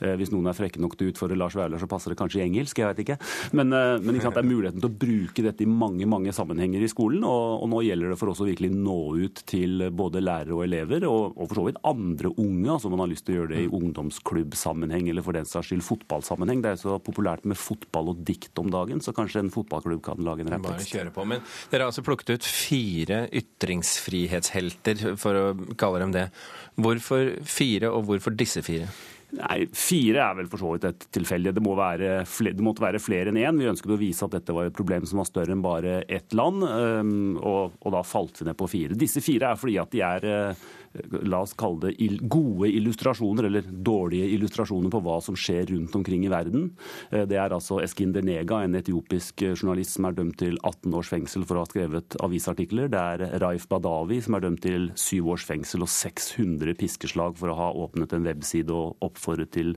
Eh, 0.00 0.14
hvis 0.20 0.32
noen 0.34 0.50
er 0.50 0.56
frekke 0.56 0.80
nok 0.82 0.96
til 0.98 1.08
å 1.08 1.14
utfordre 1.14 1.38
Lars 1.38 1.56
Vaular, 1.58 1.80
så 1.80 1.88
passer 1.90 2.12
det 2.12 2.18
kanskje 2.20 2.42
i 2.42 2.46
engelsk. 2.46 2.78
jeg 2.78 2.88
vet 2.92 3.02
ikke. 3.04 3.18
Men, 3.52 3.72
eh, 3.72 3.98
men 3.98 4.16
ikke 4.16 4.28
sant, 4.28 4.38
det 4.38 4.44
er 4.44 4.52
muligheten 4.52 4.80
til 4.82 4.90
å 4.90 4.98
bruke 5.04 5.42
dette 5.42 5.64
i 5.64 5.66
mange 5.66 6.06
mange 6.06 6.32
sammenhenger 6.32 6.82
i 6.82 6.90
skolen. 6.92 7.24
Og, 7.24 7.62
og 7.62 7.68
nå 7.72 7.82
gjelder 7.86 8.12
det 8.12 8.18
for 8.20 8.32
oss 8.32 8.42
å 8.42 8.48
virkelig 8.48 8.72
nå 8.74 8.98
ut 9.22 9.42
til 9.46 9.88
både 9.90 10.22
lærere 10.22 10.56
og 10.56 10.64
elever, 10.66 11.06
og, 11.08 11.36
og 11.36 11.48
for 11.48 11.60
så 11.60 11.66
vidt 11.68 11.82
andre 11.88 12.32
unge. 12.36 12.70
altså 12.70 12.92
Man 12.92 13.04
har 13.04 13.12
lyst 13.12 13.26
til 13.26 13.36
å 13.36 13.40
gjøre 13.40 13.54
det 13.54 13.64
i 13.64 13.72
ungdomsklubbsammenheng 13.72 15.08
eller 15.12 15.24
for 15.26 15.36
den 15.36 15.48
saks 15.48 15.72
skyld 15.72 15.84
fotballsammenheng. 15.86 16.62
Det 16.62 16.74
er 16.74 16.82
så 16.82 16.98
populært 17.02 17.46
med 17.48 17.60
fotball 17.60 18.12
og 18.12 18.22
dikt 18.26 18.58
om 18.60 18.70
dagen, 18.72 19.00
så 19.04 19.14
kanskje 19.16 19.44
en 19.44 19.52
fotballklubb 19.54 20.02
kan 20.04 20.22
lage 20.24 20.44
en 20.44 20.52
rapptekst. 20.56 20.94
Men 21.22 21.42
dere 21.70 21.84
har 21.84 21.90
altså 21.90 22.04
plukket 22.04 22.34
ut 22.36 22.46
fire 22.46 23.24
ytringsfrihetshelter, 23.32 25.04
for 25.20 25.38
å 25.38 25.46
kalle 25.78 26.02
dem 26.02 26.14
det. 26.14 26.26
Hvorfor 26.74 27.28
fire, 27.44 27.90
og 27.90 28.02
hvorfor 28.02 28.30
disse 28.30 28.62
fire? 28.62 28.88
Nei, 29.32 29.62
Fire 29.72 30.26
er 30.26 30.36
vel 30.36 30.48
for 30.52 30.60
så 30.60 30.74
vidt 30.74 30.84
et 30.90 31.06
tilfeldig. 31.16 31.54
Det, 31.56 31.62
må 31.64 31.72
være 31.78 32.26
flere, 32.28 32.56
det 32.58 32.64
måtte 32.66 32.84
være 32.84 33.00
flere 33.00 33.32
enn 33.32 33.40
én. 33.40 33.60
Vi 33.60 33.70
ønsket 33.70 33.94
å 33.94 34.00
vise 34.00 34.26
at 34.26 34.36
dette 34.36 34.52
var 34.52 34.68
et 34.68 34.76
problem 34.76 35.06
som 35.08 35.22
var 35.22 35.30
større 35.30 35.54
enn 35.54 35.64
bare 35.64 36.02
ett 36.04 36.36
land, 36.36 36.60
og, 36.62 37.78
og 37.80 37.94
da 37.94 38.04
falt 38.04 38.42
vi 38.42 38.48
ned 38.50 38.58
på 38.60 38.68
fire. 38.68 38.98
Disse 38.98 39.24
fire 39.24 39.52
er 39.52 39.60
fordi 39.60 39.78
at 39.80 39.94
de 39.94 40.02
er 40.04 40.28
eh, 40.28 40.66
la 41.24 41.40
oss 41.42 41.54
kalle 41.58 41.88
det 41.88 42.08
gode 42.30 42.68
illustrasjoner, 42.68 43.48
eller 43.48 43.64
dårlige 43.64 44.28
illustrasjoner 44.34 44.92
på 44.92 45.00
hva 45.04 45.18
som 45.24 45.36
skjer 45.38 45.70
rundt 45.72 45.94
omkring 45.96 46.26
i 46.26 46.32
verden. 46.32 46.70
Eh, 47.10 47.24
det 47.28 47.38
er 47.40 47.54
altså 47.54 47.80
Eskinder 47.84 48.24
Nega, 48.24 48.62
en 48.62 48.76
etiopisk 48.78 49.42
eh, 49.46 49.54
journalist 49.56 49.96
som 49.96 50.08
er 50.08 50.18
dømt 50.18 50.38
til 50.42 50.58
18 50.60 50.98
års 50.98 51.12
fengsel 51.12 51.46
for 51.48 51.58
å 51.58 51.64
ha 51.64 51.70
skrevet 51.70 52.18
avisartikler. 52.24 52.90
Det 52.92 53.00
er 53.00 53.38
Raif 53.42 53.68
Badawi, 53.70 54.20
som 54.24 54.36
er 54.36 54.46
dømt 54.46 54.64
til 54.66 54.90
7 54.92 55.32
års 55.32 55.46
fengsel 55.48 55.86
og 55.86 55.92
600 55.92 56.76
piskeslag 56.80 57.38
for 57.40 57.52
å 57.52 57.58
ha 57.58 57.70
åpnet 57.86 58.12
en 58.16 58.28
webside 58.28 58.76
og 58.76 58.96
oppfordret 59.22 59.52
til 59.54 59.76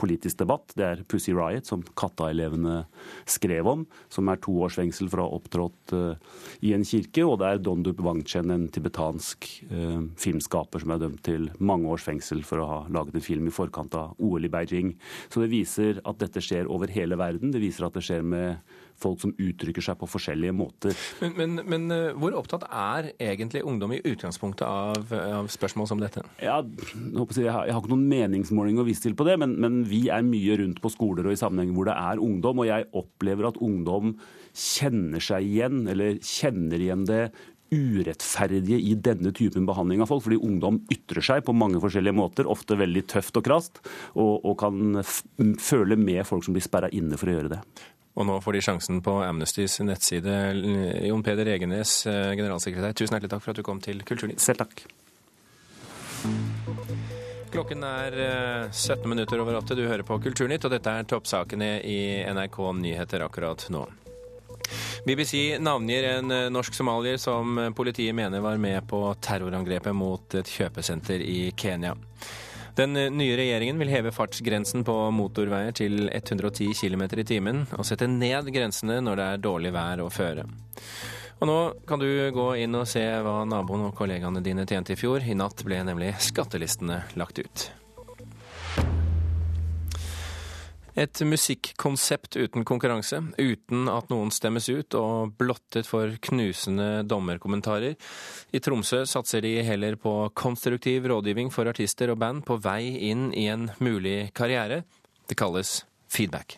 politisk 0.00 0.40
debatt. 0.40 0.72
Det 0.76 0.86
er 0.86 1.04
Pussy 1.08 1.34
Riot, 1.36 1.68
som 1.68 1.84
Katta-elevene 1.96 2.86
skrev 3.28 3.68
om, 3.68 3.84
som 4.12 4.28
er 4.32 4.40
to 4.40 4.56
års 4.64 4.78
fengsel 4.80 5.10
for 5.12 5.20
å 5.20 5.28
ha 5.28 5.36
opptrådt 5.36 5.94
uh, 5.96 6.40
i 6.64 6.72
en 6.76 6.84
kirke. 6.86 7.24
Og 7.26 7.38
det 7.42 7.50
er 7.50 7.62
Dondup 7.62 8.00
Wangchen, 8.04 8.52
en 8.54 8.68
tibetansk 8.72 9.48
filmskaper 10.20 10.82
som 10.82 10.94
er 10.94 11.00
dømt 11.02 11.22
til 11.26 11.48
mange 11.58 11.88
års 11.90 12.04
fengsel 12.06 12.42
for 12.46 12.62
å 12.62 12.68
ha 12.70 12.80
laget 12.92 13.16
en 13.18 13.24
film 13.24 13.48
i 13.50 13.54
forkant 13.54 13.94
av 13.98 14.16
OL 14.22 14.46
i 14.46 14.52
Beijing. 14.52 14.94
Så 15.28 15.42
det 15.42 15.52
viser 15.52 16.00
at 16.04 16.20
dette 16.22 16.42
skjer 16.44 16.70
over 16.72 16.90
hele 16.92 17.18
verden. 17.20 17.52
Det 17.54 17.62
viser 17.62 17.88
at 17.88 17.96
det 17.96 18.04
skjer 18.06 18.24
med 18.26 18.60
folk 19.00 19.20
som 19.20 19.32
uttrykker 19.36 19.84
seg 19.84 19.98
på 20.00 20.08
forskjellige 20.08 20.54
måter. 20.56 20.96
Men, 21.20 21.34
men, 21.36 21.60
men 21.68 21.94
eh, 21.94 22.16
hvor 22.16 22.36
opptatt 22.38 22.64
er 22.66 23.10
egentlig 23.20 23.62
ungdom 23.66 23.92
i 23.96 24.00
utgangspunktet 24.00 24.64
av, 24.66 25.12
av 25.12 25.50
spørsmål 25.52 25.90
som 25.90 26.00
dette? 26.00 26.24
Ja, 26.42 26.62
jeg, 26.62 27.26
jeg 27.44 27.52
har 27.52 27.76
ikke 27.76 27.92
noen 27.92 28.06
meningsmåling 28.08 28.80
å 28.80 28.85
vise 28.86 29.04
til 29.04 29.16
på 29.18 29.26
det, 29.28 29.36
men, 29.42 29.56
men 29.62 29.82
vi 29.88 30.06
er 30.12 30.24
mye 30.26 30.56
rundt 30.60 30.80
på 30.82 30.92
skoler 30.94 31.28
og 31.28 31.36
i 31.36 31.40
sammenheng 31.40 31.74
hvor 31.76 31.90
det 31.90 31.96
er 31.98 32.22
ungdom. 32.22 32.62
Og 32.62 32.70
jeg 32.70 32.88
opplever 32.96 33.50
at 33.50 33.60
ungdom 33.62 34.16
kjenner 34.56 35.22
seg 35.22 35.46
igjen, 35.46 35.84
eller 35.92 36.18
kjenner 36.24 36.82
igjen 36.82 37.04
det 37.08 37.22
urettferdige 37.74 38.78
i 38.78 38.94
denne 38.94 39.32
typen 39.34 39.66
behandling 39.66 40.02
av 40.02 40.10
folk. 40.10 40.24
Fordi 40.26 40.38
ungdom 40.38 40.80
ytrer 40.92 41.24
seg 41.24 41.44
på 41.46 41.56
mange 41.56 41.80
forskjellige 41.82 42.16
måter, 42.16 42.48
ofte 42.50 42.78
veldig 42.78 43.04
tøft 43.10 43.40
og 43.40 43.46
krast, 43.46 43.82
og, 44.14 44.46
og 44.46 44.56
kan 44.62 45.02
føle 45.60 45.98
med 46.00 46.22
folk 46.28 46.46
som 46.46 46.56
blir 46.56 46.64
sperra 46.64 46.92
inne 46.94 47.18
for 47.20 47.30
å 47.30 47.36
gjøre 47.38 47.54
det. 47.56 47.62
Og 48.16 48.24
nå 48.24 48.38
får 48.40 48.56
de 48.56 48.62
sjansen 48.64 49.02
på 49.04 49.18
Amnestys 49.26 49.76
nettside. 49.84 50.36
Jon 51.04 51.24
Peder 51.26 51.50
Egenes, 51.52 51.98
eh, 52.08 52.32
generalsekretær, 52.38 52.96
tusen 52.96 53.18
hjertelig 53.18 53.34
takk 53.34 53.44
for 53.44 53.52
at 53.52 53.60
du 53.60 53.66
kom 53.66 53.82
til 53.84 54.00
Kulturnytt. 54.08 54.40
Selv 54.40 54.64
takk. 54.64 54.86
Klokken 57.56 57.84
er 57.88 58.12
17 58.68 59.00
eh, 59.00 59.08
minutter 59.08 59.40
over 59.40 59.54
åtte. 59.56 59.74
Du 59.74 59.86
hører 59.86 60.04
på 60.04 60.18
Kulturnytt, 60.20 60.66
og 60.68 60.74
dette 60.74 60.92
er 60.92 61.06
toppsakene 61.08 61.68
i 61.88 62.00
NRK 62.28 62.58
Nyheter 62.76 63.24
akkurat 63.24 63.64
nå. 63.72 63.86
BBC 65.06 65.56
navngir 65.64 66.04
en 66.10 66.34
eh, 66.36 66.50
norsk 66.52 66.76
somalier 66.76 67.16
som 67.16 67.56
politiet 67.78 68.12
mener 68.12 68.44
var 68.44 68.60
med 68.60 68.84
på 68.90 69.00
terrorangrepet 69.24 69.96
mot 69.96 70.36
et 70.36 70.52
kjøpesenter 70.52 71.24
i 71.24 71.38
Kenya. 71.56 71.94
Den 72.76 72.92
eh, 72.92 73.08
nye 73.08 73.40
regjeringen 73.40 73.80
vil 73.80 73.94
heve 73.94 74.12
fartsgrensen 74.12 74.84
på 74.84 74.98
motorveier 75.16 75.72
til 75.80 76.10
110 76.10 76.74
km 76.76 77.08
i 77.08 77.24
timen, 77.24 77.64
og 77.72 77.88
sette 77.88 78.04
ned 78.04 78.52
grensene 78.52 79.00
når 79.00 79.16
det 79.16 79.30
er 79.30 79.46
dårlig 79.48 79.72
vær 79.80 80.04
og 80.04 80.12
føre. 80.12 80.44
Og 81.36 81.48
nå 81.50 81.56
kan 81.88 82.00
du 82.00 82.08
gå 82.32 82.46
inn 82.62 82.76
og 82.78 82.86
se 82.88 83.02
hva 83.04 83.42
naboen 83.48 83.90
og 83.90 83.96
kollegaene 83.96 84.40
dine 84.44 84.64
tjente 84.68 84.94
i 84.94 85.00
fjor. 85.00 85.20
I 85.20 85.36
natt 85.36 85.64
ble 85.66 85.82
nemlig 85.84 86.14
skattelistene 86.30 87.02
lagt 87.20 87.42
ut. 87.42 87.66
Et 90.96 91.20
musikkonsept 91.28 92.38
uten 92.40 92.64
konkurranse, 92.64 93.18
uten 93.36 93.84
at 93.92 94.08
noen 94.08 94.30
stemmes 94.32 94.64
ut 94.72 94.96
og 94.96 95.34
blottet 95.36 95.84
for 95.84 96.14
knusende 96.24 97.04
dommerkommentarer. 97.04 97.98
I 98.56 98.62
Tromsø 98.64 99.02
satser 99.04 99.44
de 99.44 99.58
heller 99.66 100.00
på 100.00 100.14
konstruktiv 100.32 101.04
rådgivning 101.12 101.52
for 101.52 101.68
artister 101.68 102.14
og 102.14 102.22
band 102.24 102.46
på 102.48 102.56
vei 102.64 102.96
inn 103.10 103.28
i 103.36 103.44
en 103.52 103.68
mulig 103.76 104.32
karriere. 104.32 104.86
Det 105.28 105.36
kalles 105.36 105.82
feedback. 106.08 106.56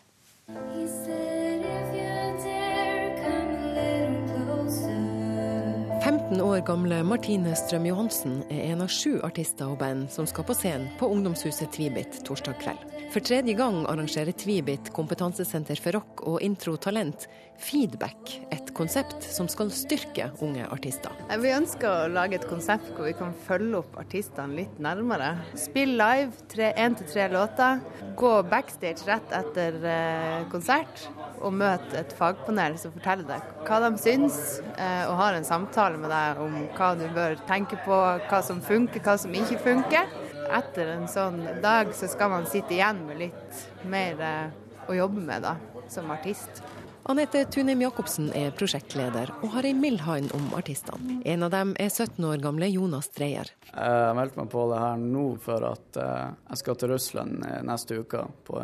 15 6.29 6.45
år 6.45 6.59
gamle 6.61 7.03
Martine 7.03 7.55
Strøm 7.57 7.87
Johansen 7.89 8.43
er 8.53 8.67
en 8.69 8.83
av 8.85 8.91
sju 8.93 9.15
artister 9.25 9.71
og 9.71 9.79
band 9.81 10.11
som 10.13 10.27
skal 10.29 10.45
på 10.45 10.53
scenen 10.53 10.91
på 10.99 11.09
ungdomshuset 11.09 11.71
Tvibit 11.73 12.19
torsdag 12.27 12.59
kveld. 12.61 12.98
For 13.09 13.25
tredje 13.25 13.55
gang 13.57 13.87
arrangerer 13.89 14.35
Tvibit 14.37 14.91
kompetansesenter 14.93 15.79
for 15.81 15.97
rock 15.97 16.21
og 16.29 16.43
intro 16.45 16.75
talent 16.77 17.25
Feedback, 17.59 18.35
et 18.53 18.69
konsept 18.77 19.25
som 19.25 19.49
skal 19.51 19.71
styrke 19.73 20.27
unge 20.45 20.67
artister. 20.69 21.11
Vi 21.41 21.49
ønsker 21.51 21.89
å 21.89 22.11
lage 22.13 22.37
et 22.37 22.45
konsept 22.47 22.91
hvor 22.93 23.09
vi 23.09 23.15
kan 23.17 23.33
følge 23.47 23.81
opp 23.81 23.97
artistene 23.99 24.61
litt 24.61 24.77
nærmere. 24.79 25.31
Spill 25.57 25.95
live, 25.97 26.37
én 26.69 26.95
til 26.99 27.09
tre 27.09 27.25
låter. 27.33 27.81
Gå 28.19 28.31
backstage 28.51 29.09
rett 29.09 29.33
etter 29.41 29.81
eh, 29.89 30.45
konsert 30.53 31.09
og 31.41 31.57
møte 31.57 31.97
et 31.99 32.13
fagpanel 32.15 32.77
som 32.79 32.93
forteller 32.93 33.25
deg 33.27 33.65
hva 33.65 33.81
de 33.83 33.91
syns, 33.99 34.59
eh, 34.77 35.03
og 35.09 35.17
har 35.19 35.35
en 35.35 35.49
samtale 35.49 35.97
med 35.99 36.13
deg 36.13 36.45
om 36.45 36.57
hva 36.77 36.93
du 36.99 37.07
bør 37.15 37.41
tenke 37.49 37.81
på, 37.83 37.99
hva 38.29 38.45
som 38.45 38.61
funker, 38.63 39.01
hva 39.03 39.17
som 39.19 39.33
ikke 39.33 39.59
funker. 39.65 40.18
Etter 40.49 40.87
en 40.95 41.07
sånn 41.07 41.43
dag 41.61 41.91
så 41.93 42.07
skal 42.09 42.31
man 42.33 42.47
sitte 42.49 42.73
igjen 42.73 43.03
med 43.05 43.19
litt 43.21 43.85
mer 43.89 44.21
eh, 44.25 44.55
å 44.89 44.95
jobbe 44.97 45.21
med 45.21 45.45
da, 45.45 45.55
som 45.91 46.09
artist. 46.09 46.63
Anette 47.09 47.43
Tunim 47.53 47.81
Jacobsen 47.81 48.31
er 48.37 48.51
prosjektleder 48.57 49.31
og 49.39 49.53
har 49.55 49.65
ei 49.65 49.75
mild 49.77 50.01
hånd 50.05 50.33
om 50.37 50.49
artistene. 50.57 51.19
En 51.25 51.45
av 51.45 51.53
dem 51.53 51.75
er 51.81 51.89
17 51.89 52.25
år 52.25 52.41
gamle 52.41 52.69
Jonas 52.69 53.09
Dreyer. 53.13 53.53
Jeg 53.69 54.17
meldte 54.17 54.41
meg 54.41 54.51
på 54.53 54.65
det 54.73 54.81
her 54.81 54.99
nå 55.05 55.23
for 55.45 55.69
at 55.69 56.01
eh, 56.01 56.27
jeg 56.51 56.63
skal 56.63 56.81
til 56.81 56.93
Russland 56.95 57.47
neste 57.69 58.01
uke 58.01 58.25
på, 58.49 58.61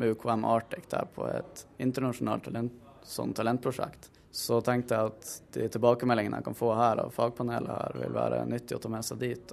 med 0.00 0.16
UKM 0.16 0.44
Arctic 0.48 0.88
der 0.92 1.08
på 1.12 1.28
et 1.28 1.66
internasjonalt 1.84 2.48
talent, 2.48 2.84
sånn 3.04 3.36
talentprosjekt. 3.36 4.10
Så 4.36 4.60
tenkte 4.64 4.96
jeg 4.96 5.12
at 5.12 5.34
de 5.54 5.68
tilbakemeldingene 5.72 6.40
jeg 6.40 6.48
kan 6.48 6.56
få 6.56 6.74
her 6.76 7.00
av 7.00 7.12
fagpanelet 7.16 7.72
her, 7.72 8.00
vil 8.02 8.16
være 8.16 8.44
nyttig 8.48 8.76
å 8.76 8.82
ta 8.84 8.90
med 8.92 9.04
seg 9.04 9.20
dit. 9.22 9.52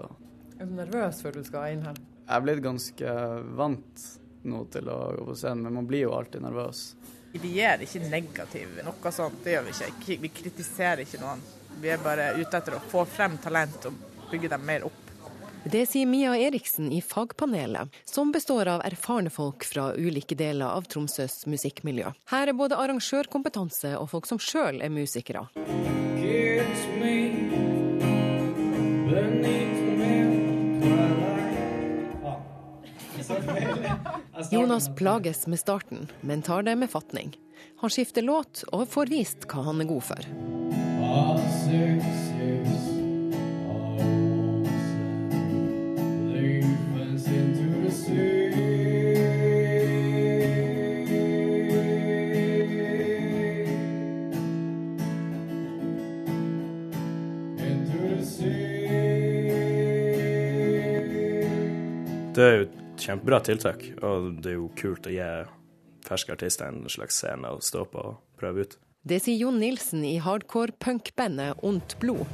Er 0.60 0.70
du 0.70 0.76
nervøs 0.78 1.22
før 1.24 1.40
du 1.40 1.44
skal 1.48 1.76
inn 1.76 1.86
her? 1.88 1.98
Jeg 2.24 2.36
er 2.38 2.46
blitt 2.46 2.64
ganske 2.64 3.16
vant 3.58 4.06
nå 4.44 4.64
til 4.72 4.90
å 4.92 5.00
gå 5.18 5.28
på 5.28 5.36
scenen, 5.40 5.66
men 5.68 5.80
man 5.80 5.88
blir 5.90 6.06
jo 6.06 6.16
alltid 6.18 6.44
nervøs. 6.44 6.86
Vi 7.34 7.54
er 7.66 7.82
ikke 7.82 8.04
negativ 8.12 8.82
noe 8.86 9.12
sånt, 9.12 9.40
det 9.44 9.56
gjør 9.56 9.70
vi 9.70 9.74
ikke. 9.74 10.18
Vi 10.22 10.34
kritiserer 10.42 11.02
ikke 11.06 11.22
noen. 11.24 11.42
Vi 11.82 11.90
er 11.90 12.02
bare 12.04 12.34
ute 12.38 12.60
etter 12.60 12.78
å 12.78 12.84
få 12.92 13.06
frem 13.10 13.40
talent 13.42 13.90
og 13.90 13.96
bygge 14.30 14.52
dem 14.54 14.68
mer 14.68 14.86
opp. 14.90 15.00
Det 15.64 15.86
sier 15.88 16.06
Mia 16.06 16.34
Eriksen 16.36 16.92
i 16.92 17.00
fagpanelet, 17.02 17.88
som 18.06 18.34
består 18.36 18.68
av 18.68 18.82
erfarne 18.84 19.32
folk 19.32 19.64
fra 19.64 19.94
ulike 19.96 20.36
deler 20.36 20.68
av 20.68 20.90
Tromsøs 20.92 21.46
musikkmiljø. 21.48 22.12
Her 22.34 22.52
er 22.52 22.58
både 22.60 22.76
arrangørkompetanse 22.84 23.94
og 23.96 24.10
folk 24.12 24.28
som 24.28 24.42
sjøl 24.44 24.84
er 24.84 24.92
musikere. 24.92 25.48
Kiss 26.20 26.84
me, 27.00 27.43
Jonas 34.52 34.90
plages 34.96 35.48
med 35.48 35.60
starten, 35.60 36.08
men 36.22 36.42
tar 36.42 36.64
det 36.64 36.76
med 36.76 36.90
fatning. 36.90 37.38
Han 37.78 37.90
skifter 37.90 38.22
låt 38.22 38.64
og 38.72 38.88
får 38.90 39.06
vist 39.06 39.48
hva 39.48 39.64
han 39.70 39.82
er 39.82 39.90
god 39.90 40.04
for. 40.04 40.30
Det 62.34 62.42
er 62.42 62.56
jo 62.64 62.73
kjempebra 63.04 63.42
tiltak, 63.44 63.84
og 64.02 64.40
det 64.44 64.54
er 64.54 64.58
jo 64.60 64.70
kult 64.80 65.08
å 65.10 65.14
gi 65.14 65.28
ferske 66.08 66.36
artister 66.36 66.72
en 66.72 66.84
slags 66.92 67.20
scene 67.20 67.52
å 67.52 67.62
stå 67.64 67.86
på 67.92 68.08
og 68.12 68.40
prøve 68.40 68.66
ut. 68.66 68.78
Det 69.04 69.20
sier 69.24 69.42
Jon 69.42 69.60
Nilsen 69.60 70.06
i 70.08 70.16
hardcore 70.24 70.76
punkbandet 70.80 71.60
Ondt 71.68 71.98
blod. 72.00 72.28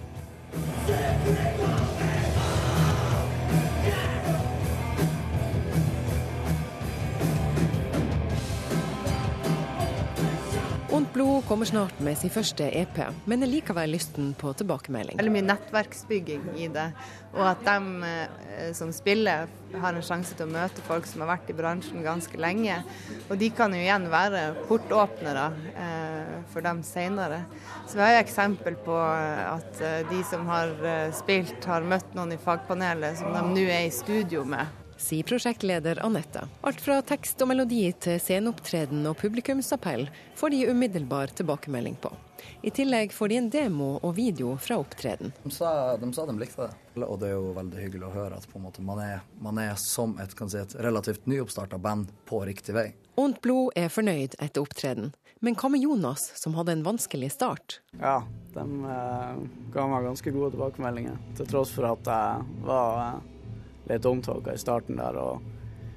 Blod 11.19 11.45
kommer 11.47 11.65
snart 11.65 11.97
med 11.99 12.15
sin 12.17 12.31
første 12.31 12.63
EP, 12.79 12.99
men 13.27 13.43
er 13.43 13.49
likevel 13.51 13.91
lysten 13.91 14.29
på 14.39 14.53
tilbakemelding. 14.55 15.17
Veldig 15.19 15.33
mye 15.33 15.47
nettverksbygging 15.49 16.45
i 16.55 16.69
det, 16.71 16.85
og 17.33 17.41
at 17.43 17.65
de 17.65 18.07
eh, 18.07 18.69
som 18.77 18.93
spiller 18.95 19.51
har 19.83 19.99
en 19.99 20.05
sjanse 20.05 20.37
til 20.37 20.47
å 20.47 20.53
møte 20.53 20.85
folk 20.87 21.09
som 21.09 21.25
har 21.25 21.33
vært 21.33 21.51
i 21.51 21.57
bransjen 21.57 22.05
ganske 22.07 22.39
lenge. 22.39 22.79
Og 23.27 23.35
de 23.41 23.51
kan 23.51 23.75
jo 23.75 23.83
igjen 23.83 24.07
være 24.13 24.45
portåpnere 24.69 25.45
eh, 25.73 26.33
for 26.53 26.63
dem 26.63 26.85
senere. 26.87 27.43
Så 27.83 27.99
vi 27.99 28.05
har 28.05 28.15
jo 28.15 28.23
eksempel 28.23 28.79
på 28.87 28.95
at 28.95 29.83
eh, 29.83 30.05
de 30.07 30.23
som 30.31 30.47
har 30.47 30.71
spilt, 31.19 31.59
har 31.67 31.83
møtt 31.83 32.15
noen 32.15 32.37
i 32.37 32.43
fagpanelet 32.47 33.19
som 33.19 33.35
de 33.35 33.43
nå 33.51 33.67
er 33.67 33.89
i 33.89 33.97
studio 33.99 34.47
med 34.47 34.78
sier 34.99 35.23
prosjektleder 35.23 36.05
Anette. 36.05 36.45
Alt 36.61 36.81
fra 36.83 36.99
tekst 37.01 37.41
og 37.41 37.49
melodi 37.51 37.85
til 38.03 38.19
sceneopptreden 38.21 39.07
og 39.09 39.17
publikumsappell 39.21 40.07
får 40.39 40.53
de 40.53 40.65
umiddelbar 40.69 41.33
tilbakemelding 41.39 41.97
på. 42.03 42.11
I 42.61 42.71
tillegg 42.71 43.13
får 43.15 43.31
de 43.31 43.37
en 43.39 43.49
demo 43.51 43.89
og 44.03 44.13
video 44.15 44.55
fra 44.59 44.77
opptreden. 44.79 45.33
De 45.43 45.51
sa, 45.51 45.97
de, 45.99 46.11
sa 46.15 46.25
de 46.27 46.35
likte 46.39 46.67
det. 46.67 47.03
Og 47.05 47.19
det 47.21 47.31
er 47.31 47.37
jo 47.37 47.53
veldig 47.55 47.79
hyggelig 47.83 48.07
å 48.09 48.13
høre 48.15 48.39
at 48.39 48.79
man 48.83 48.99
er, 49.03 49.23
man, 49.39 49.59
er, 49.63 49.75
som 49.79 50.17
et, 50.19 50.35
si, 50.35 50.59
et 50.59 50.75
relativt 50.83 51.27
nyoppstarta 51.29 51.79
band 51.79 52.11
på 52.27 52.43
riktig 52.47 52.75
vei. 52.75 52.89
Ondt 53.19 53.41
blod 53.43 53.75
er 53.79 53.91
fornøyd 53.91 54.37
etter 54.39 54.63
opptreden. 54.63 55.13
Men 55.39 55.55
hva 55.55 55.69
med 55.71 55.79
Jonas, 55.79 56.25
som 56.35 56.55
hadde 56.57 56.73
en 56.75 56.83
vanskelig 56.83 57.31
start? 57.31 57.77
Ja, 57.99 58.17
de 58.55 58.63
eh, 58.91 59.43
ga 59.71 59.85
meg 59.87 60.07
ganske 60.09 60.33
gode 60.35 60.51
tilbakemeldinger. 60.55 61.15
Til 61.39 61.47
tross 61.47 61.71
for 61.71 61.87
at 61.87 62.09
jeg 62.11 62.63
var 62.67 62.99
eh, 63.05 63.21
litt 63.89 64.05
omtolka 64.05 64.53
i 64.53 64.61
starten 64.61 64.99
der. 64.99 65.17
og 65.17 65.41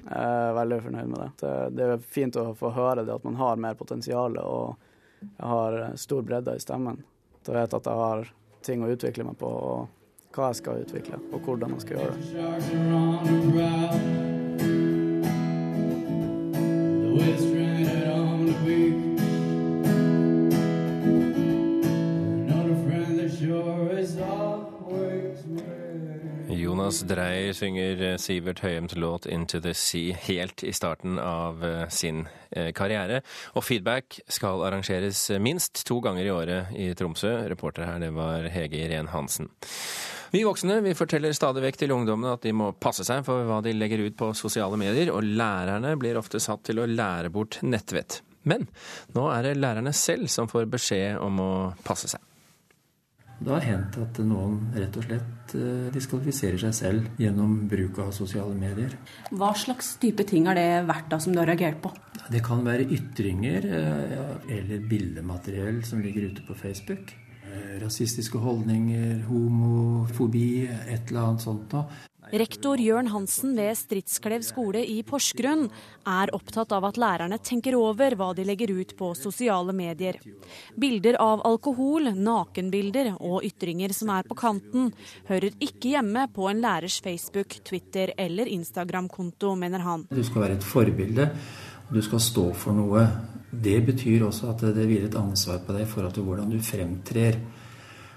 jeg 0.03 0.19
er 0.19 0.53
veldig 0.57 0.79
fornøyd 0.83 1.07
med 1.09 1.19
det. 1.21 1.29
Det 1.77 1.83
er 1.85 2.01
fint 2.15 2.35
å 2.37 2.53
få 2.57 2.73
høre 2.75 3.05
det 3.07 3.13
at 3.13 3.23
man 3.23 3.39
har 3.39 3.61
mer 3.61 3.77
potensial 3.79 4.35
og 4.41 4.75
jeg 5.23 5.47
har 5.47 5.95
stor 5.95 6.21
bredde 6.21 6.55
i 6.55 6.59
stemmen. 6.59 7.03
Jeg 7.47 7.55
vet 7.55 7.73
at 7.73 7.85
jeg 7.87 7.95
har 7.99 8.33
ting 8.63 8.83
å 8.83 8.91
utvikle 8.91 9.23
meg 9.27 9.37
på, 9.39 9.47
og 9.47 9.87
hva 10.35 10.43
jeg 10.51 10.57
skal 10.61 10.81
utvikle, 10.83 11.17
og 11.31 11.39
hvordan 11.47 11.69
jeg 11.75 11.81
skal 11.83 11.95
gjøre 11.99 12.15
det. 17.53 17.62
Jonas 26.83 27.05
Dreyer 27.07 27.53
synger 27.55 28.17
Sivert 28.19 28.59
Høyems 28.59 28.95
låt 28.95 29.25
'Into 29.25 29.61
the 29.61 29.71
Sea' 29.73 30.17
helt 30.19 30.63
i 30.63 30.73
starten 30.73 31.19
av 31.19 31.63
eh, 31.63 31.87
sin 31.87 32.27
eh, 32.51 32.73
karriere. 32.73 33.21
Og 33.55 33.63
feedback 33.63 34.19
skal 34.27 34.59
arrangeres 34.67 35.29
minst 35.39 35.85
to 35.87 36.01
ganger 36.03 36.25
i 36.25 36.31
året 36.31 36.73
i 36.75 36.89
Tromsø. 36.93 37.47
Reporter 37.47 37.85
her, 37.85 38.01
det 38.03 38.09
var 38.11 38.49
Hege 38.51 38.83
Irén 38.83 39.07
Hansen. 39.07 39.47
Vi 40.31 40.43
voksne 40.43 40.81
vi 40.83 40.91
forteller 40.93 41.31
stadig 41.31 41.63
vekk 41.63 41.79
til 41.85 41.95
ungdommene 41.95 42.35
at 42.35 42.43
de 42.43 42.51
må 42.51 42.73
passe 42.75 43.07
seg 43.07 43.23
for 43.23 43.47
hva 43.47 43.61
de 43.63 43.71
legger 43.71 44.03
ut 44.03 44.19
på 44.19 44.33
sosiale 44.35 44.75
medier, 44.75 45.13
og 45.15 45.23
lærerne 45.23 45.95
blir 45.95 46.19
ofte 46.19 46.43
satt 46.43 46.67
til 46.67 46.83
å 46.83 46.89
lære 46.89 47.31
bort 47.31 47.61
nettvett. 47.63 48.19
Men 48.43 48.67
nå 49.15 49.31
er 49.31 49.47
det 49.47 49.55
lærerne 49.55 49.95
selv 49.95 50.27
som 50.27 50.51
får 50.51 50.67
beskjed 50.67 51.15
om 51.23 51.39
å 51.39 51.51
passe 51.87 52.11
seg. 52.11 52.19
Det 53.39 53.51
har 53.51 53.65
hendt 53.65 53.97
at 53.99 54.19
noen 54.23 54.59
rett 54.77 54.95
og 54.99 55.07
slett 55.07 55.55
eh, 55.57 55.89
diskvalifiserer 55.93 56.61
seg 56.61 56.75
selv 56.77 57.19
gjennom 57.19 57.55
bruk 57.71 57.99
av 58.03 58.13
sosiale 58.15 58.53
medier. 58.55 58.93
Hva 59.33 59.51
slags 59.57 59.95
type 60.01 60.25
ting 60.29 60.47
har 60.47 60.57
det 60.59 60.85
vært 60.87 61.09
da 61.11 61.19
som 61.23 61.33
du 61.33 61.41
har 61.41 61.49
reagert 61.49 61.81
på? 61.83 61.91
Det 62.31 62.43
kan 62.45 62.63
være 62.65 62.87
ytringer 62.93 63.67
eh, 63.67 64.55
eller 64.59 64.87
bildemateriell 64.89 65.83
som 65.87 66.03
ligger 66.03 66.29
ute 66.31 66.45
på 66.47 66.55
Facebook. 66.61 67.11
Eh, 67.43 67.75
rasistiske 67.83 68.39
holdninger, 68.39 69.25
homofobi, 69.27 70.47
et 70.69 71.11
eller 71.11 71.27
annet 71.27 71.43
sånt 71.43 71.75
noe. 71.75 72.03
Rektor 72.33 72.81
Jørn 72.81 73.11
Hansen 73.13 73.51
ved 73.53 73.75
Stridsklev 73.77 74.41
skole 74.41 74.79
i 74.89 74.95
Porsgrunn 75.05 75.67
er 76.09 76.31
opptatt 76.33 76.71
av 76.73 76.87
at 76.87 76.95
lærerne 76.97 77.37
tenker 77.37 77.75
over 77.77 78.15
hva 78.17 78.31
de 78.33 78.41
legger 78.47 78.71
ut 78.73 78.95
på 78.97 79.11
sosiale 79.13 79.75
medier. 79.77 80.17
Bilder 80.73 81.19
av 81.21 81.43
alkohol, 81.45 82.09
nakenbilder 82.17 83.11
og 83.19 83.45
ytringer 83.45 83.93
som 83.93 84.09
er 84.15 84.25
på 84.25 84.37
kanten, 84.39 84.89
hører 85.27 85.53
ikke 85.61 85.91
hjemme 85.91 86.25
på 86.33 86.47
en 86.49 86.63
lærers 86.63 86.97
Facebook, 87.05 87.59
Twitter 87.69 88.15
eller 88.17 88.49
Instagram-konto, 88.49 89.53
mener 89.53 89.85
han. 89.85 90.07
Du 90.09 90.23
skal 90.25 90.47
være 90.47 90.57
et 90.57 90.65
forbilde, 90.65 91.27
og 91.85 91.93
du 91.93 92.01
skal 92.01 92.23
stå 92.31 92.47
for 92.57 92.73
noe. 92.73 93.05
Det 93.53 93.77
betyr 93.85 94.25
også 94.25 94.55
at 94.55 94.65
det 94.73 94.87
hviler 94.89 95.11
et 95.11 95.21
ansvar 95.21 95.61
på 95.61 95.77
deg 95.77 95.85
i 95.85 95.91
forhold 95.93 96.17
til 96.17 96.25
hvordan 96.25 96.49
du 96.49 96.57
fremtrer. 96.65 97.37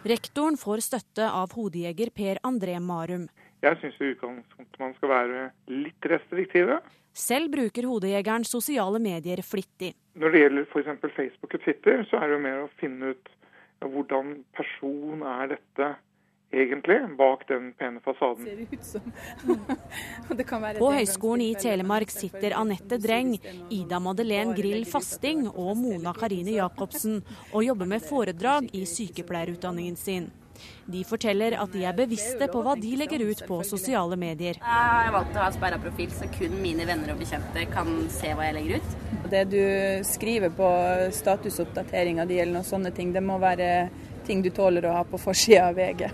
Rektoren 0.06 0.54
får 0.54 0.84
støtte 0.84 1.26
av 1.26 1.50
hodejeger 1.56 2.12
Per 2.14 2.38
André 2.46 2.76
Marum. 2.78 3.24
Jeg 3.66 3.80
syns 3.80 3.98
i 3.98 4.12
utgangspunktet 4.14 4.82
man 4.82 4.94
skal 4.98 5.10
være 5.10 5.44
litt 5.72 6.08
restriktive. 6.12 6.78
Selv 7.16 7.50
bruker 7.50 7.88
hodejegeren 7.88 8.44
sosiale 8.46 9.00
medier 9.02 9.40
flittig. 9.42 9.94
Når 10.20 10.34
det 10.34 10.42
gjelder 10.42 10.66
f.eks. 10.68 11.06
Facebook 11.16 11.56
og 11.56 11.62
Twitter, 11.64 12.02
så 12.10 12.20
er 12.20 12.28
det 12.28 12.36
jo 12.36 12.42
mer 12.44 12.64
å 12.66 12.72
finne 12.80 13.14
ut 13.14 13.32
hvordan 13.86 14.36
person 14.56 15.24
er 15.26 15.54
dette 15.54 15.94
egentlig, 16.52 16.98
bak 17.18 17.48
den 17.48 17.72
pene 17.78 18.00
fasaden. 18.04 18.66
På 20.78 20.92
Høgskolen 20.92 21.44
i 21.44 21.54
Telemark 21.58 22.12
sitter 22.12 22.56
Anette 22.56 22.98
Dreng, 23.02 23.34
Ida 23.72 24.00
Madeleine 24.00 24.54
Grill 24.56 24.86
Fasting 24.88 25.46
og 25.50 25.76
Mona 25.80 26.14
Karine 26.16 26.56
Jacobsen 26.56 27.22
og 27.52 27.64
jobber 27.66 27.90
med 27.90 28.04
foredrag 28.04 28.70
i 28.76 28.86
sykepleierutdanningen 28.88 29.96
sin. 30.00 30.30
De 30.86 31.02
forteller 31.06 31.56
at 31.58 31.72
de 31.72 31.84
er 31.86 31.96
bevisste 31.96 32.48
på 32.52 32.62
hva 32.62 32.76
de 32.78 32.92
legger 33.00 33.24
ut 33.26 33.42
på 33.48 33.60
sosiale 33.66 34.18
medier. 34.20 34.60
Jeg 34.60 34.90
har 34.92 35.12
valgt 35.14 35.36
å 35.36 35.44
ha 35.44 35.50
sperra 35.54 35.80
profil, 35.82 36.12
så 36.14 36.28
kun 36.34 36.56
mine 36.62 36.86
venner 36.88 37.14
og 37.14 37.20
bekjente 37.22 37.66
kan 37.72 37.90
se 38.12 38.34
hva 38.36 38.48
jeg 38.48 38.58
legger 38.58 38.80
ut. 38.80 38.96
Det 39.32 39.42
du 39.50 39.62
skriver 40.06 40.54
på 40.54 40.70
statusoppdateringa 41.16 42.26
di 42.28 42.38
eller 42.38 42.60
noen 42.60 42.68
sånne 42.68 42.94
ting, 42.94 43.12
det 43.16 43.24
må 43.24 43.40
være 43.42 43.88
ting 44.26 44.42
du 44.42 44.52
tåler 44.54 44.86
å 44.86 44.96
ha 45.00 45.04
på 45.06 45.20
forsida 45.20 45.68
av 45.70 45.78
VG. 45.78 46.06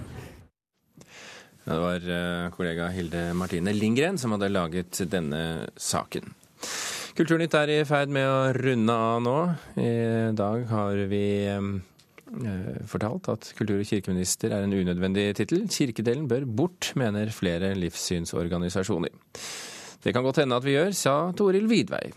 Det 1.63 1.79
var 1.79 2.09
eh, 2.11 2.51
kollega 2.51 2.89
Hilde 2.91 3.29
Martine 3.39 3.73
Lindgren 3.73 4.19
som 4.19 4.35
hadde 4.35 4.51
laget 4.51 4.99
denne 5.11 5.69
saken. 5.77 6.33
Kulturnytt 7.15 7.55
er 7.55 7.71
i 7.71 7.83
ferd 7.87 8.11
med 8.11 8.27
å 8.27 8.53
runde 8.57 8.95
av 8.97 9.23
nå. 9.23 9.37
I 9.79 9.93
dag 10.35 10.65
har 10.73 11.03
vi 11.13 11.25
eh, 11.53 11.69
fortalt 12.89 13.29
at 13.33 13.53
kultur- 13.59 13.83
og 13.83 13.89
kirkeminister 13.89 14.55
er 14.55 14.65
en 14.67 14.75
unødvendig 14.75 15.29
tittel. 15.39 15.67
Kirkedelen 15.69 16.29
bør 16.31 16.47
bort, 16.47 16.93
mener 16.97 17.31
flere 17.35 17.75
livssynsorganisasjoner. 17.79 19.13
Det 20.03 20.15
kan 20.15 20.25
godt 20.25 20.43
hende 20.43 20.57
at 20.59 20.65
vi 20.67 20.75
gjør, 20.75 20.91
sa 20.97 21.17
Toril 21.37 21.69
Vidvei. 21.71 22.11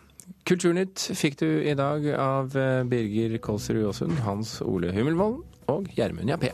Kulturnytt 0.45 1.07
fikk 1.17 1.39
du 1.41 1.47
i 1.61 1.75
dag 1.77 2.05
av 2.17 2.57
eh, 2.57 2.81
Birger 2.89 3.37
Kolsrud 3.41 3.85
Aasund, 3.85 4.21
Hans 4.25 4.57
Ole 4.65 4.93
Hummelvold 4.93 5.41
og 5.73 5.89
Gjermund 5.97 6.29
Jappé. 6.29 6.53